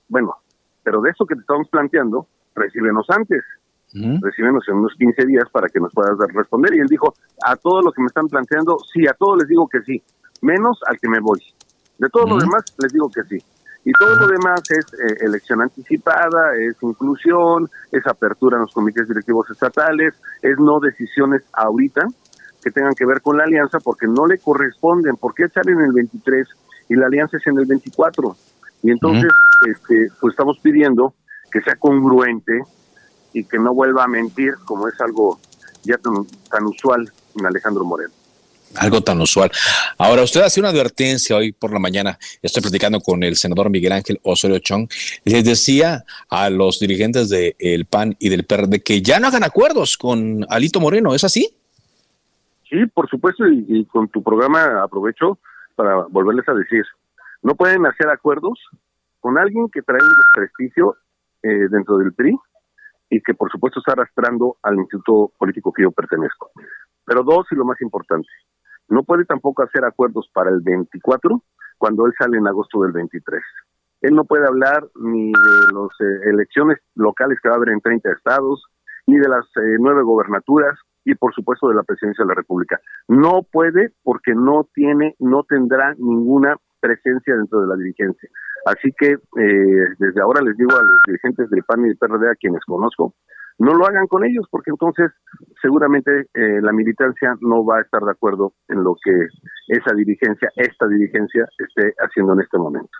[0.08, 0.34] bueno,
[0.82, 3.44] pero de eso que te estamos planteando, recíbenos antes.
[3.92, 6.74] Recíbenos en unos 15 días para que nos puedas responder.
[6.74, 7.14] Y él dijo,
[7.44, 10.02] a todo lo que me están planteando, sí, a todo les digo que sí,
[10.42, 11.42] menos al que me voy.
[11.98, 13.42] De todo lo demás les digo que sí.
[13.84, 19.06] Y todo lo demás es eh, elección anticipada, es inclusión, es apertura en los comités
[19.06, 20.12] directivos estatales,
[20.42, 22.06] es no decisiones ahorita
[22.64, 25.16] que tengan que ver con la alianza porque no le corresponden.
[25.16, 26.48] ¿Por qué salen en el 23
[26.88, 28.36] y la alianza es en el 24?
[28.82, 29.30] Y entonces,
[29.68, 31.14] este, pues estamos pidiendo
[31.52, 32.62] que sea congruente
[33.36, 35.38] y que no vuelva a mentir como es algo
[35.82, 37.06] ya tan, usual
[37.38, 38.12] en Alejandro Moreno
[38.74, 39.50] algo tan usual.
[39.96, 42.18] Ahora, usted hace una advertencia hoy por la mañana.
[42.42, 44.88] Estoy platicando con el senador Miguel Ángel Osorio Chong.
[45.24, 49.96] Les decía a los dirigentes del PAN y del PRD que ya no hagan acuerdos
[49.96, 51.14] con Alito Moreno.
[51.14, 51.56] ¿Es así?
[52.68, 53.48] Sí, por supuesto.
[53.48, 55.38] Y, y con tu programa aprovecho
[55.74, 56.84] para volverles a decir:
[57.42, 58.58] no pueden hacer acuerdos
[59.20, 60.96] con alguien que trae un desprestigio
[61.42, 62.36] eh, dentro del PRI
[63.10, 66.50] y que por supuesto está arrastrando al instituto político que yo pertenezco.
[67.04, 68.28] Pero dos, y lo más importante,
[68.88, 71.42] no puede tampoco hacer acuerdos para el 24
[71.78, 73.42] cuando él sale en agosto del 23.
[74.02, 77.80] Él no puede hablar ni de las eh, elecciones locales que va a haber en
[77.80, 78.64] 30 estados,
[79.06, 82.80] ni de las eh, nueve gobernaturas y por supuesto de la presidencia de la República.
[83.08, 86.56] No puede porque no tiene, no tendrá ninguna
[86.86, 88.28] presencia dentro de la dirigencia.
[88.66, 92.30] Así que eh, desde ahora les digo a los dirigentes del PAN y del PRD
[92.30, 93.14] a quienes conozco,
[93.58, 95.10] no lo hagan con ellos porque entonces
[95.62, 99.12] seguramente eh, la militancia no va a estar de acuerdo en lo que
[99.68, 102.98] esa dirigencia, esta dirigencia esté haciendo en este momento.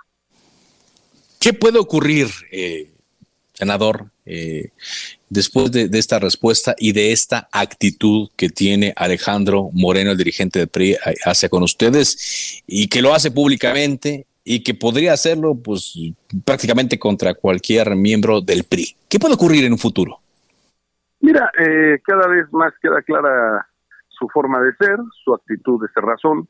[1.41, 2.96] ¿Qué puede ocurrir, eh,
[3.57, 4.07] senador,
[5.31, 10.67] después de, esta respuesta y de esta actitud que tiene Alejandro Moreno, el dirigente de
[10.67, 15.99] PRI, hacia con ustedes y que lo hace públicamente y que podría hacerlo pues
[16.45, 18.95] prácticamente contra cualquier miembro del PRI.
[19.09, 20.21] ¿Qué puede ocurrir en un futuro?
[21.21, 23.67] Mira, eh, cada vez más queda clara
[24.09, 26.49] su forma de ser, su actitud de ser razón,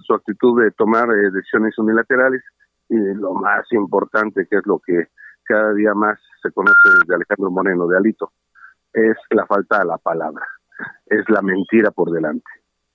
[0.00, 2.42] su actitud de tomar eh, decisiones unilaterales
[2.88, 5.06] y lo más importante que es lo que
[5.48, 6.76] cada día más se conoce
[7.06, 8.32] de Alejandro Moreno, de Alito,
[8.92, 10.46] es la falta de la palabra,
[11.06, 12.50] es la mentira por delante.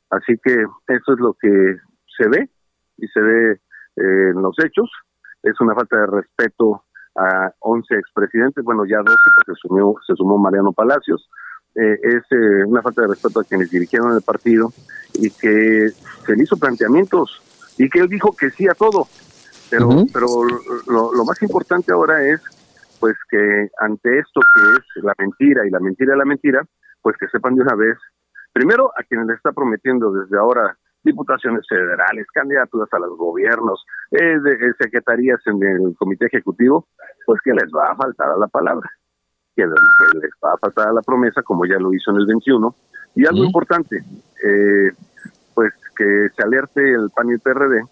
[0.09, 1.77] Así que eso es lo que
[2.17, 2.49] se ve
[2.97, 3.59] y se ve
[3.95, 4.89] en los hechos.
[5.41, 6.83] Es una falta de respeto
[7.15, 11.29] a 11 expresidentes, bueno, ya 12 porque se sumó, se sumó Mariano Palacios.
[11.75, 14.71] Eh, es eh, una falta de respeto a quienes dirigieron el partido
[15.15, 17.41] y que se le hizo planteamientos
[17.79, 19.07] y que él dijo que sí a todo.
[19.74, 20.28] Pero, pero
[20.88, 22.41] lo, más importante ahora es
[22.99, 24.61] pues que ante esto que
[24.99, 26.63] es la mentira y la mentira de la mentira,
[27.01, 27.97] pues que sepan de una vez,
[28.53, 34.39] primero a quienes le está prometiendo desde ahora diputaciones federales, candidaturas a los gobiernos, eh,
[34.39, 36.88] de, eh, secretarías en el comité ejecutivo,
[37.26, 38.89] pues que les va a faltar a la palabra,
[39.55, 42.76] que les va a faltar a la promesa, como ya lo hizo en el 21.
[43.15, 43.97] Y algo importante,
[44.43, 44.91] eh,
[45.53, 47.84] pues que se alerte el PAN y el PRD,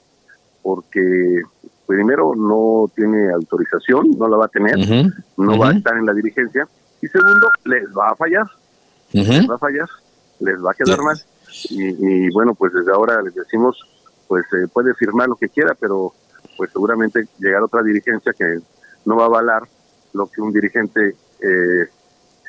[0.64, 1.42] porque
[1.92, 4.78] primero no tiene autorización, no la va a tener,
[5.36, 6.66] no va a estar en la dirigencia,
[7.02, 8.48] y segundo, les va a fallar,
[9.12, 9.90] les va a fallar,
[10.40, 11.18] les va a quedar mal.
[11.70, 13.78] Y, bueno, pues desde ahora les decimos,
[14.30, 16.14] pues eh, puede firmar lo que quiera, pero
[16.56, 18.60] pues seguramente llegar otra dirigencia que
[19.04, 19.64] no va a avalar
[20.14, 21.10] lo que un dirigente
[21.42, 21.86] eh,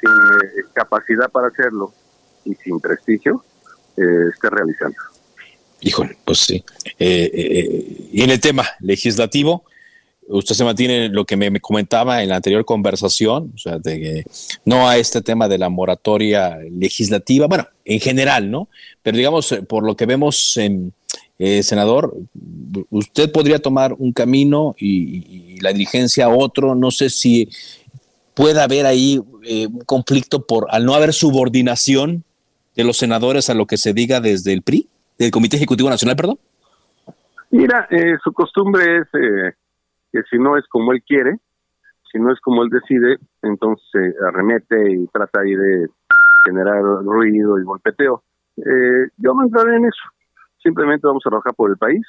[0.00, 1.92] sin eh, capacidad para hacerlo
[2.44, 3.44] y sin prestigio
[3.96, 5.11] esté realizando.
[5.82, 6.64] Híjole, pues sí.
[6.98, 9.64] y en el tema legislativo,
[10.28, 14.24] usted se mantiene lo que me, comentaba en la anterior conversación, o sea, de que
[14.64, 18.68] no a este tema de la moratoria legislativa, bueno, en general, ¿no?
[19.02, 20.92] Pero digamos, eh, por lo que vemos, en,
[21.38, 22.16] eh, senador,
[22.90, 27.48] usted podría tomar un camino y, la dirigencia otro, no sé si
[28.34, 32.24] puede haber ahí eh, un conflicto por al no haber subordinación
[32.74, 36.16] de los senadores a lo que se diga desde el PRI, del Comité Ejecutivo Nacional,
[36.16, 36.38] perdón.
[37.50, 37.86] Mira,
[38.24, 39.08] su costumbre es
[40.12, 41.38] que si no es como él quiere,
[42.12, 45.88] si no es como él decide, entonces se arremete y trata ahí de
[46.44, 48.22] generar ruido y golpeteo.
[48.58, 50.02] Eh, yo no entraré en eso.
[50.62, 52.06] Simplemente vamos a trabajar por el país,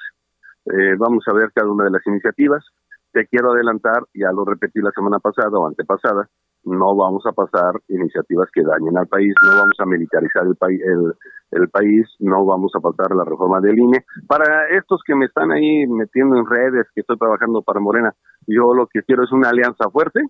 [0.65, 2.63] eh, vamos a ver cada una de las iniciativas.
[3.11, 6.27] Te quiero adelantar, ya lo repetí la semana pasada o antepasada,
[6.65, 10.81] no vamos a pasar iniciativas que dañen al país, no vamos a militarizar el, país
[10.81, 11.13] el,
[11.55, 14.05] el país, no vamos a pasar la reforma del INE.
[14.27, 18.13] Para estos que me están ahí metiendo en redes, que estoy trabajando para Morena,
[18.47, 20.21] yo lo que quiero es una alianza fuerte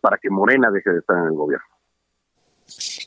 [0.00, 1.66] para que Morena deje de estar en el gobierno.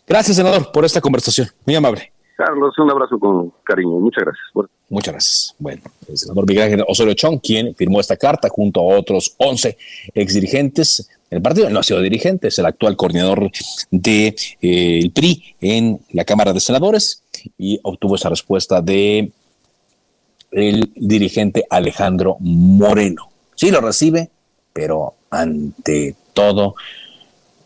[0.07, 1.47] Gracias, senador, por esta conversación.
[1.65, 2.11] Muy amable.
[2.44, 4.00] Carlos, un abrazo con cariño.
[4.00, 4.70] Muchas gracias.
[4.89, 5.56] Muchas gracias.
[5.60, 9.78] Bueno, el senador Miguel Osorio Chong, quien firmó esta carta junto a otros 11
[10.16, 13.52] exdirigentes del partido, no ha sido dirigente, es el actual coordinador
[13.92, 17.24] del de, eh, PRI en la Cámara de Senadores
[17.60, 19.32] y obtuvo esa respuesta de
[20.50, 23.30] el dirigente Alejandro Moreno.
[23.54, 24.32] Sí lo recibe,
[24.74, 26.74] pero ante todo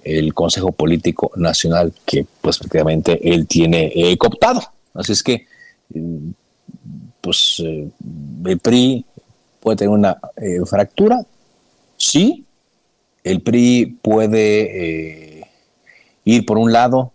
[0.05, 4.61] el Consejo Político Nacional que pues prácticamente él tiene eh, cooptado.
[4.93, 5.47] Así es que
[5.89, 6.29] mm,
[7.19, 7.89] pues eh,
[8.45, 9.03] el PRI
[9.59, 11.25] puede tener una eh, fractura,
[11.97, 12.45] sí,
[13.23, 15.49] el PRI puede
[16.23, 17.11] ir por un lado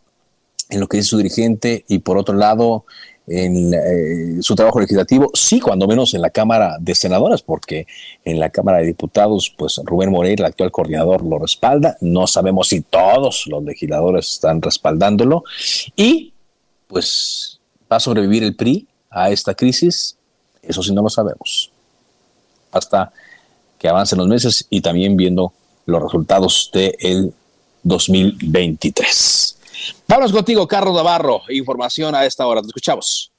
[0.68, 2.84] en lo que dice su dirigente y por otro lado
[3.30, 7.86] en eh, su trabajo legislativo, sí, cuando menos en la Cámara de Senadores, porque
[8.24, 11.96] en la Cámara de Diputados, pues Rubén Moreira, el actual coordinador, lo respalda.
[12.00, 15.44] No sabemos si todos los legisladores están respaldándolo.
[15.94, 16.32] Y,
[16.88, 17.60] pues,
[17.90, 20.16] ¿va a sobrevivir el PRI a esta crisis?
[20.60, 21.70] Eso sí no lo sabemos.
[22.72, 23.12] Hasta
[23.78, 25.52] que avancen los meses y también viendo
[25.86, 27.32] los resultados del
[27.84, 29.56] 2023.
[30.10, 31.42] Vamos contigo, Carlos Navarro.
[31.50, 32.60] Información a esta hora.
[32.62, 33.32] Te escuchamos.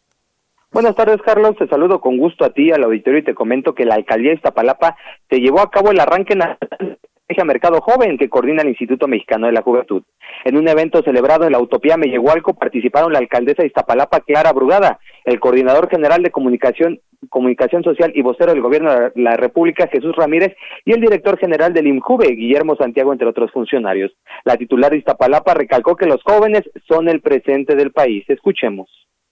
[0.72, 1.58] Buenas tardes, Carlos.
[1.58, 4.36] Te saludo con gusto a ti, al auditorio, y te comento que la alcaldía de
[4.38, 4.96] Iztapalapa
[5.30, 6.98] se llevó a cabo el arranque nacional
[7.46, 10.04] Mercado Joven que coordina el Instituto Mexicano de la Juventud.
[10.44, 15.00] En un evento celebrado en la Utopía Mellehualco participaron la alcaldesa de Iztapalapa, Clara Brugada,
[15.26, 20.16] el coordinador general de comunicación, comunicación social y vocero del gobierno de la República, Jesús
[20.16, 20.56] Ramírez,
[20.86, 24.12] y el director general del IMJUVE, Guillermo Santiago, entre otros funcionarios.
[24.44, 28.26] La titular de Iztapalapa recalcó que los jóvenes son el presente del país.
[28.28, 28.90] Escuchemos.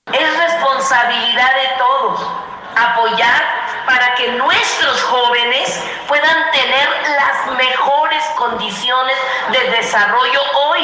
[0.07, 3.41] Es responsabilidad de todos apoyar
[3.85, 6.87] para que nuestros jóvenes puedan tener
[7.17, 8.23] las mejores
[8.59, 9.15] condiciones
[9.51, 10.81] de desarrollo hoy.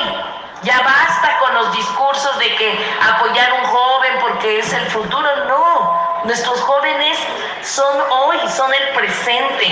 [0.64, 2.72] Ya basta con los discursos de que
[3.02, 5.28] apoyar a un joven porque es el futuro.
[5.48, 7.18] No, nuestros jóvenes
[7.62, 9.68] son hoy, son el presente.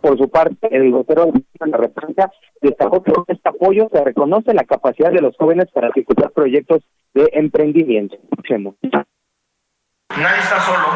[0.00, 4.52] Por su parte, el vocero de la República destacó que con este apoyo se reconoce
[4.52, 6.82] la capacidad de los jóvenes para ejecutar proyectos
[7.14, 8.16] de emprendimiento.
[8.30, 8.74] Escuchemos.
[8.82, 10.86] Nadie está solo.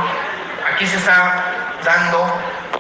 [0.69, 2.19] Aquí se está dando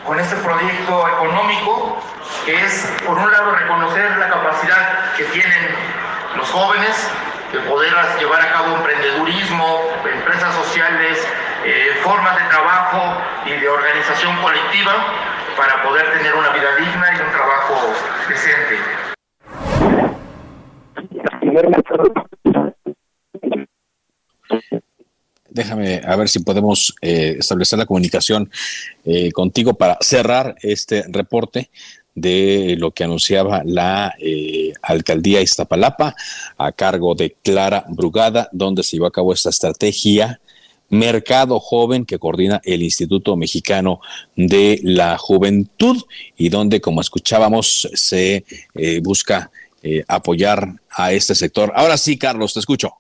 [0.05, 1.99] con este proyecto económico
[2.45, 5.75] que es, por un lado, reconocer la capacidad que tienen
[6.37, 7.11] los jóvenes
[7.53, 9.81] de poder llevar a cabo emprendedurismo,
[10.13, 11.27] empresas sociales,
[11.65, 14.93] eh, formas de trabajo y de organización colectiva
[15.57, 17.95] para poder tener una vida digna y un trabajo
[18.29, 18.79] decente.
[25.55, 28.51] Déjame a ver si podemos eh, establecer la comunicación
[29.05, 31.71] eh, contigo para cerrar este reporte
[32.15, 36.15] de lo que anunciaba la eh, alcaldía Iztapalapa
[36.59, 40.41] a cargo de Clara Brugada, donde se llevó a cabo esta estrategia
[40.91, 44.01] Mercado Joven que coordina el Instituto Mexicano
[44.37, 46.03] de la Juventud
[46.37, 48.45] y donde, como escuchábamos, se
[48.75, 49.51] eh, busca
[49.83, 51.73] eh, apoyar a este sector.
[51.75, 52.93] Ahora sí, Carlos, te escucho.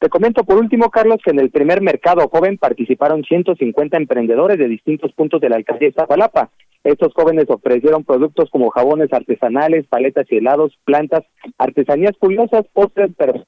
[0.00, 4.66] Te comento por último, Carlos, que en el primer mercado joven participaron 150 emprendedores de
[4.66, 6.48] distintos puntos de la alcaldía de Zapalapa.
[6.82, 11.24] Estos jóvenes ofrecieron productos como jabones artesanales, paletas y helados, plantas,
[11.58, 13.44] artesanías curiosas, postres, pero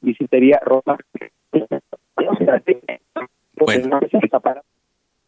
[0.00, 0.98] visitería, ropa.
[3.58, 4.00] Bueno.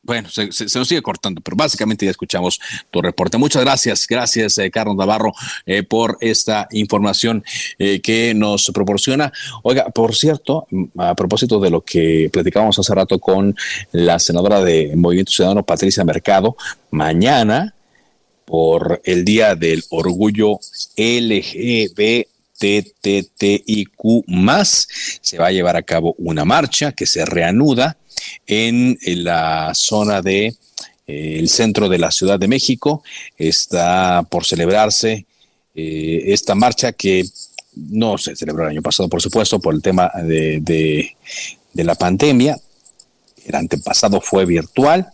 [0.09, 0.49] Bueno, se,
[0.79, 2.59] nos sigue cortando, pero básicamente ya escuchamos
[2.91, 3.37] tu reporte.
[3.37, 5.35] Muchas gracias, gracias eh, Carlos Navarro
[5.67, 7.45] eh, por esta información
[7.79, 9.31] eh, que nos proporciona.
[9.63, 13.55] Oiga, por cierto, a propósito de lo que platicábamos hace rato con
[13.93, 16.57] la senadora de Movimiento Ciudadano, Patricia Mercado,
[16.91, 17.75] mañana,
[18.47, 20.59] por el Día del Orgullo
[20.97, 22.29] LGBT,
[24.27, 24.89] más,
[25.21, 27.99] se va a llevar a cabo una marcha que se reanuda
[28.47, 30.47] en, la zona de
[31.07, 33.03] eh, el centro de la Ciudad de México.
[33.37, 35.27] Está por celebrarse
[35.75, 37.25] eh, esta marcha que
[37.77, 42.57] no se celebró el año pasado, por supuesto, por el tema de, de, la pandemia.
[43.47, 45.07] El antepasado fue virtual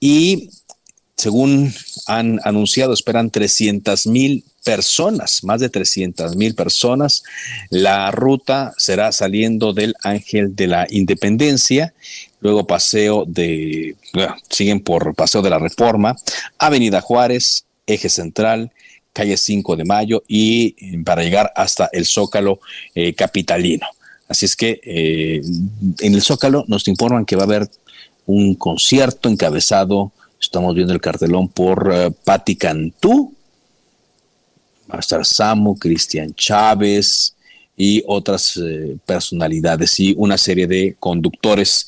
[0.00, 0.48] y
[1.16, 1.74] según
[2.06, 7.24] han anunciado, esperan 300 mil personas, más de 300 mil personas.
[7.70, 11.92] La ruta será saliendo del Ángel de la Independencia,
[12.40, 13.96] luego paseo de,
[14.48, 16.16] siguen por Paseo de la Reforma,
[16.58, 18.70] Avenida Juárez, Eje Central,
[19.12, 22.60] calle 5 de Mayo y eh, para llegar hasta el Zócalo
[22.94, 23.86] eh, capitalino.
[24.28, 25.42] Así es que eh,
[26.00, 27.68] en el Zócalo nos informan que va a haber
[28.26, 33.34] un concierto encabezado, estamos viendo el cartelón por Patti Cantú,
[34.88, 37.34] va a estar Samu, Cristian Chávez
[37.76, 38.60] y otras
[39.06, 41.86] personalidades y una serie de conductores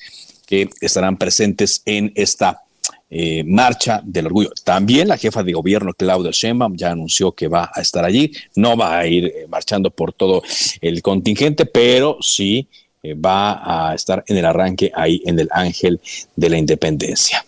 [0.51, 2.61] que estarán presentes en esta
[3.09, 4.51] eh, marcha del orgullo.
[4.65, 8.33] También la jefa de gobierno, Claudia Sheinbaum, ya anunció que va a estar allí.
[8.57, 10.43] No va a ir eh, marchando por todo
[10.81, 12.67] el contingente, pero sí
[13.01, 16.01] eh, va a estar en el arranque ahí en el Ángel
[16.35, 17.45] de la Independencia.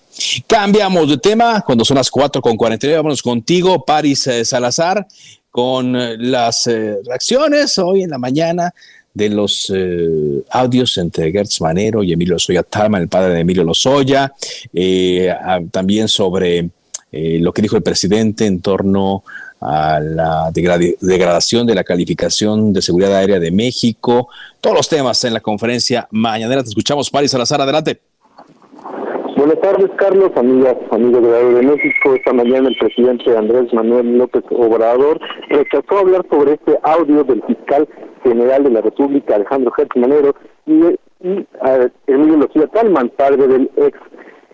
[0.46, 2.98] Cambiamos de tema cuando son las 4 con 49.
[2.98, 5.08] Vámonos contigo, Paris Salazar,
[5.50, 5.92] con
[6.30, 6.66] las
[7.04, 8.72] reacciones hoy en la mañana
[9.14, 13.64] de los eh, audios entre Gertz Manero y Emilio Lozoya Talman, el padre de Emilio
[13.64, 14.32] Lozoya,
[14.72, 15.34] eh,
[15.70, 16.70] también sobre
[17.10, 19.22] eh, lo que dijo el presidente en torno
[19.60, 24.28] a la degradación de la calificación de seguridad aérea de México,
[24.60, 26.62] todos los temas en la conferencia mañanera.
[26.62, 28.11] Te escuchamos, Paris Salazar, adelante.
[29.42, 32.14] Buenas tardes, Carlos, amigas, amigos de de México.
[32.14, 35.18] Esta mañana el presidente Andrés Manuel López Obrador
[35.48, 37.88] rechazó hablar sobre este audio del fiscal
[38.22, 41.46] general de la República, Alejandro Gertz Manero, y, y
[42.06, 43.98] Emilio Lozoya Talman, padre del ex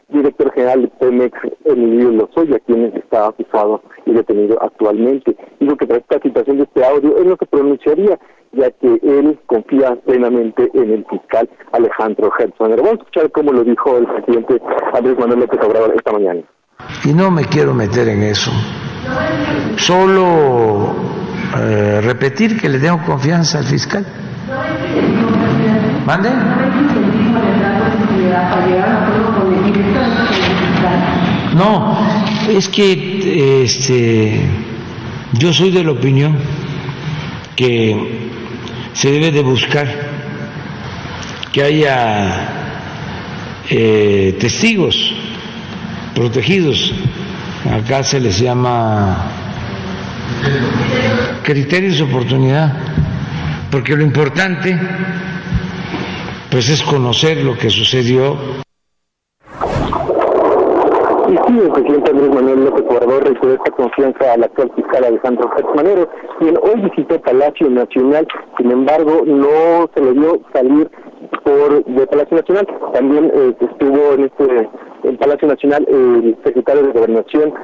[0.08, 5.36] director general de Pemex, Emilio Lozoya, quien está acusado y detenido actualmente.
[5.60, 8.18] Digo que tras esta situación de este audio, él no se pronunciaría,
[8.52, 12.82] ya que él confía plenamente en el fiscal Alejandro Gertz Manero.
[12.82, 14.60] Vamos a escuchar cómo lo dijo el presidente
[14.94, 16.42] Andrés Manuel López Obrador esta mañana.
[17.04, 18.50] Y no me quiero meter en eso.
[19.76, 20.94] Solo
[21.60, 24.06] eh, repetir que le tengo confianza al fiscal.
[26.06, 26.30] ¿Mande?
[31.54, 31.96] No,
[32.48, 34.40] es que este,
[35.32, 36.36] yo soy de la opinión
[37.56, 38.28] que
[38.92, 39.88] se debe de buscar
[41.52, 42.48] que haya
[43.70, 45.12] eh, testigos
[46.14, 46.92] protegidos.
[47.70, 49.26] Acá se les llama
[51.42, 52.72] criterios de oportunidad,
[53.70, 54.78] porque lo importante
[56.50, 58.62] pues es conocer lo que sucedió.
[61.48, 65.74] Sí, el presidente Andrés Manuel López Obrador reiteró esta confianza al actual fiscal Alejandro Gertz
[65.74, 66.06] Manero,
[66.38, 68.28] quien hoy visitó Palacio Nacional,
[68.58, 70.90] sin embargo no se le dio salir
[71.44, 72.68] por de Palacio Nacional.
[72.92, 74.68] También eh, estuvo en este
[75.04, 77.54] en Palacio Nacional el secretario de Gobernación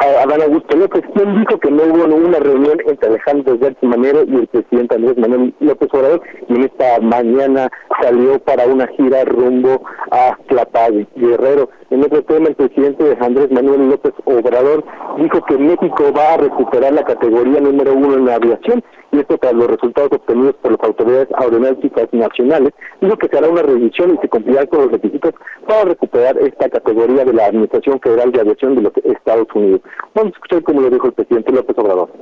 [0.00, 4.36] Adán Augusto López, quien dijo que no hubo una reunión entre Alejandro Gertz Manero y
[4.36, 7.70] el presidente Andrés Manuel López Obrador, y en esta mañana
[8.02, 11.70] salió para una gira rumbo a Tlapag, Guerrero.
[11.90, 14.84] En otro tema, el presidente Andrés Manuel López Obrador
[15.18, 19.38] dijo que México va a recuperar la categoría número uno en la aviación, y esto
[19.38, 24.14] tras los resultados obtenidos por las autoridades aeronáuticas nacionales, dijo que se hará una revisión
[24.14, 25.34] y se cumplirá con los requisitos
[25.66, 29.80] para recuperar esta categoría de la Administración Federal de Aviación de los Estados Unidos.
[30.14, 32.12] Vamos a escuchar cómo lo dijo el presidente López Obrador.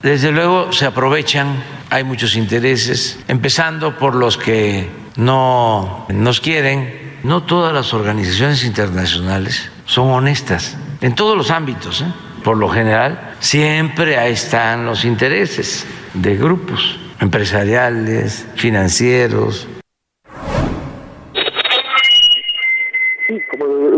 [0.00, 7.10] Desde luego se aprovechan, hay muchos intereses, empezando por los que no nos quieren.
[7.22, 12.00] No todas las organizaciones internacionales son honestas en todos los ámbitos.
[12.00, 12.06] ¿eh?
[12.42, 19.68] Por lo general, siempre ahí están los intereses de grupos empresariales, financieros,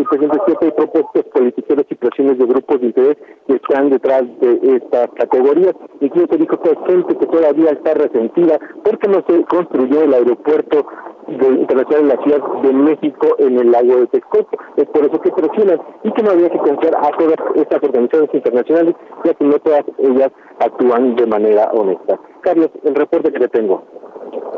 [0.09, 3.17] presidente siempre hay propuestas politiqueras y presiones de grupos de interés
[3.47, 5.75] que están detrás de estas categorías.
[6.01, 10.87] Incluso dijo que hay gente que todavía está resentida porque no se construyó el aeropuerto
[11.27, 14.57] de, internacional de la Ciudad de México en el lago de Texcoco.
[14.77, 18.35] Es por eso que presionan y que no había que confiar a todas estas organizaciones
[18.35, 22.19] internacionales, ya que no todas ellas actúan de manera honesta.
[22.43, 23.85] Carlos, el reporte que le tengo.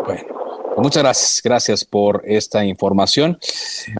[0.04, 0.22] Bueno,
[0.76, 1.40] muchas gracias.
[1.42, 3.38] Gracias por esta información.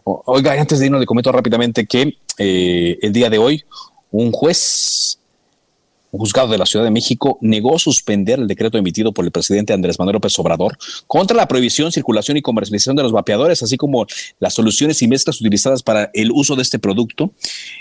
[0.04, 3.64] Oiga, antes de irnos, le comento rápidamente que eh, el día de hoy
[4.10, 5.20] un juez
[6.14, 9.72] un juzgado de la Ciudad de México negó suspender el decreto emitido por el presidente
[9.72, 14.06] Andrés Manuel López Obrador contra la prohibición, circulación y comercialización de los vapeadores, así como
[14.38, 17.32] las soluciones y mezclas utilizadas para el uso de este producto.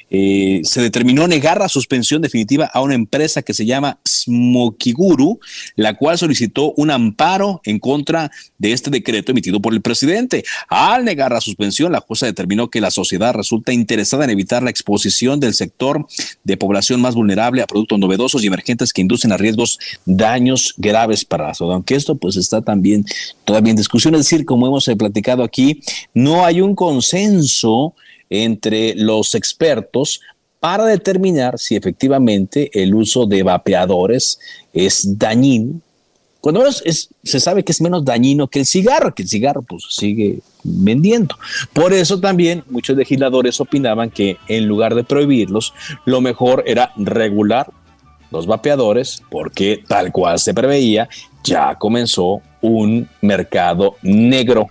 [0.09, 5.39] Eh, se determinó negar la suspensión definitiva a una empresa que se llama Smokiguru,
[5.75, 10.43] la cual solicitó un amparo en contra de este decreto emitido por el presidente.
[10.69, 14.71] Al negar la suspensión, la jueza determinó que la sociedad resulta interesada en evitar la
[14.71, 16.07] exposición del sector
[16.43, 21.25] de población más vulnerable a productos novedosos y emergentes que inducen a riesgos daños graves
[21.25, 21.73] para la salud.
[21.73, 23.05] Aunque esto pues está también
[23.43, 25.81] todavía en discusión, es decir, como hemos eh, platicado aquí,
[26.13, 27.93] no hay un consenso
[28.29, 30.21] entre los expertos
[30.59, 34.39] para determinar si efectivamente el uso de vapeadores
[34.73, 35.81] es dañino.
[36.39, 40.39] Cuando se sabe que es menos dañino que el cigarro, que el cigarro pues sigue
[40.63, 41.37] vendiendo.
[41.71, 45.73] Por eso también muchos legisladores opinaban que en lugar de prohibirlos,
[46.05, 47.71] lo mejor era regular
[48.33, 51.07] los vapeadores, porque tal cual se preveía,
[51.43, 54.69] ya comenzó un mercado negro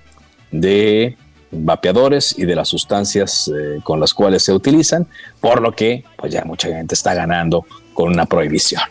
[0.51, 1.17] de
[1.53, 5.07] vapeadores y de las sustancias eh, con las cuales se utilizan,
[5.41, 8.83] por lo que pues ya mucha gente está ganando con una prohibición.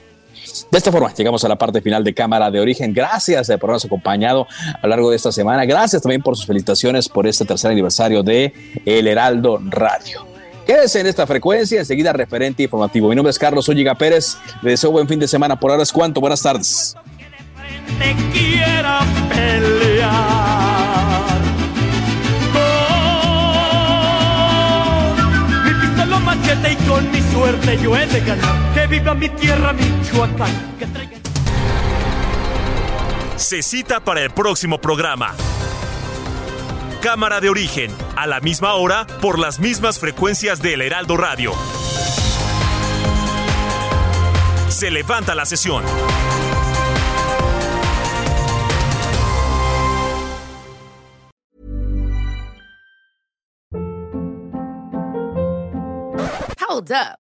[0.71, 2.93] De esta forma, llegamos a la parte final de Cámara de Origen.
[2.93, 5.65] Gracias eh, por habernos acompañado a lo largo de esta semana.
[5.65, 8.53] Gracias también por sus felicitaciones por este tercer aniversario de
[8.85, 10.30] El Heraldo Radio.
[10.71, 13.09] En esta frecuencia, enseguida referente informativo.
[13.09, 14.37] Mi nombre es Carlos Olliga Pérez.
[14.61, 15.59] Le deseo buen fin de semana.
[15.59, 16.21] Por ahora es cuanto.
[16.21, 16.95] Buenas tardes.
[33.35, 35.35] Se cita para el próximo programa.
[37.01, 41.51] Cámara de origen, a la misma hora, por las mismas frecuencias del Heraldo Radio.
[44.69, 45.83] Se levanta la sesión.
[56.69, 57.20] Hold up.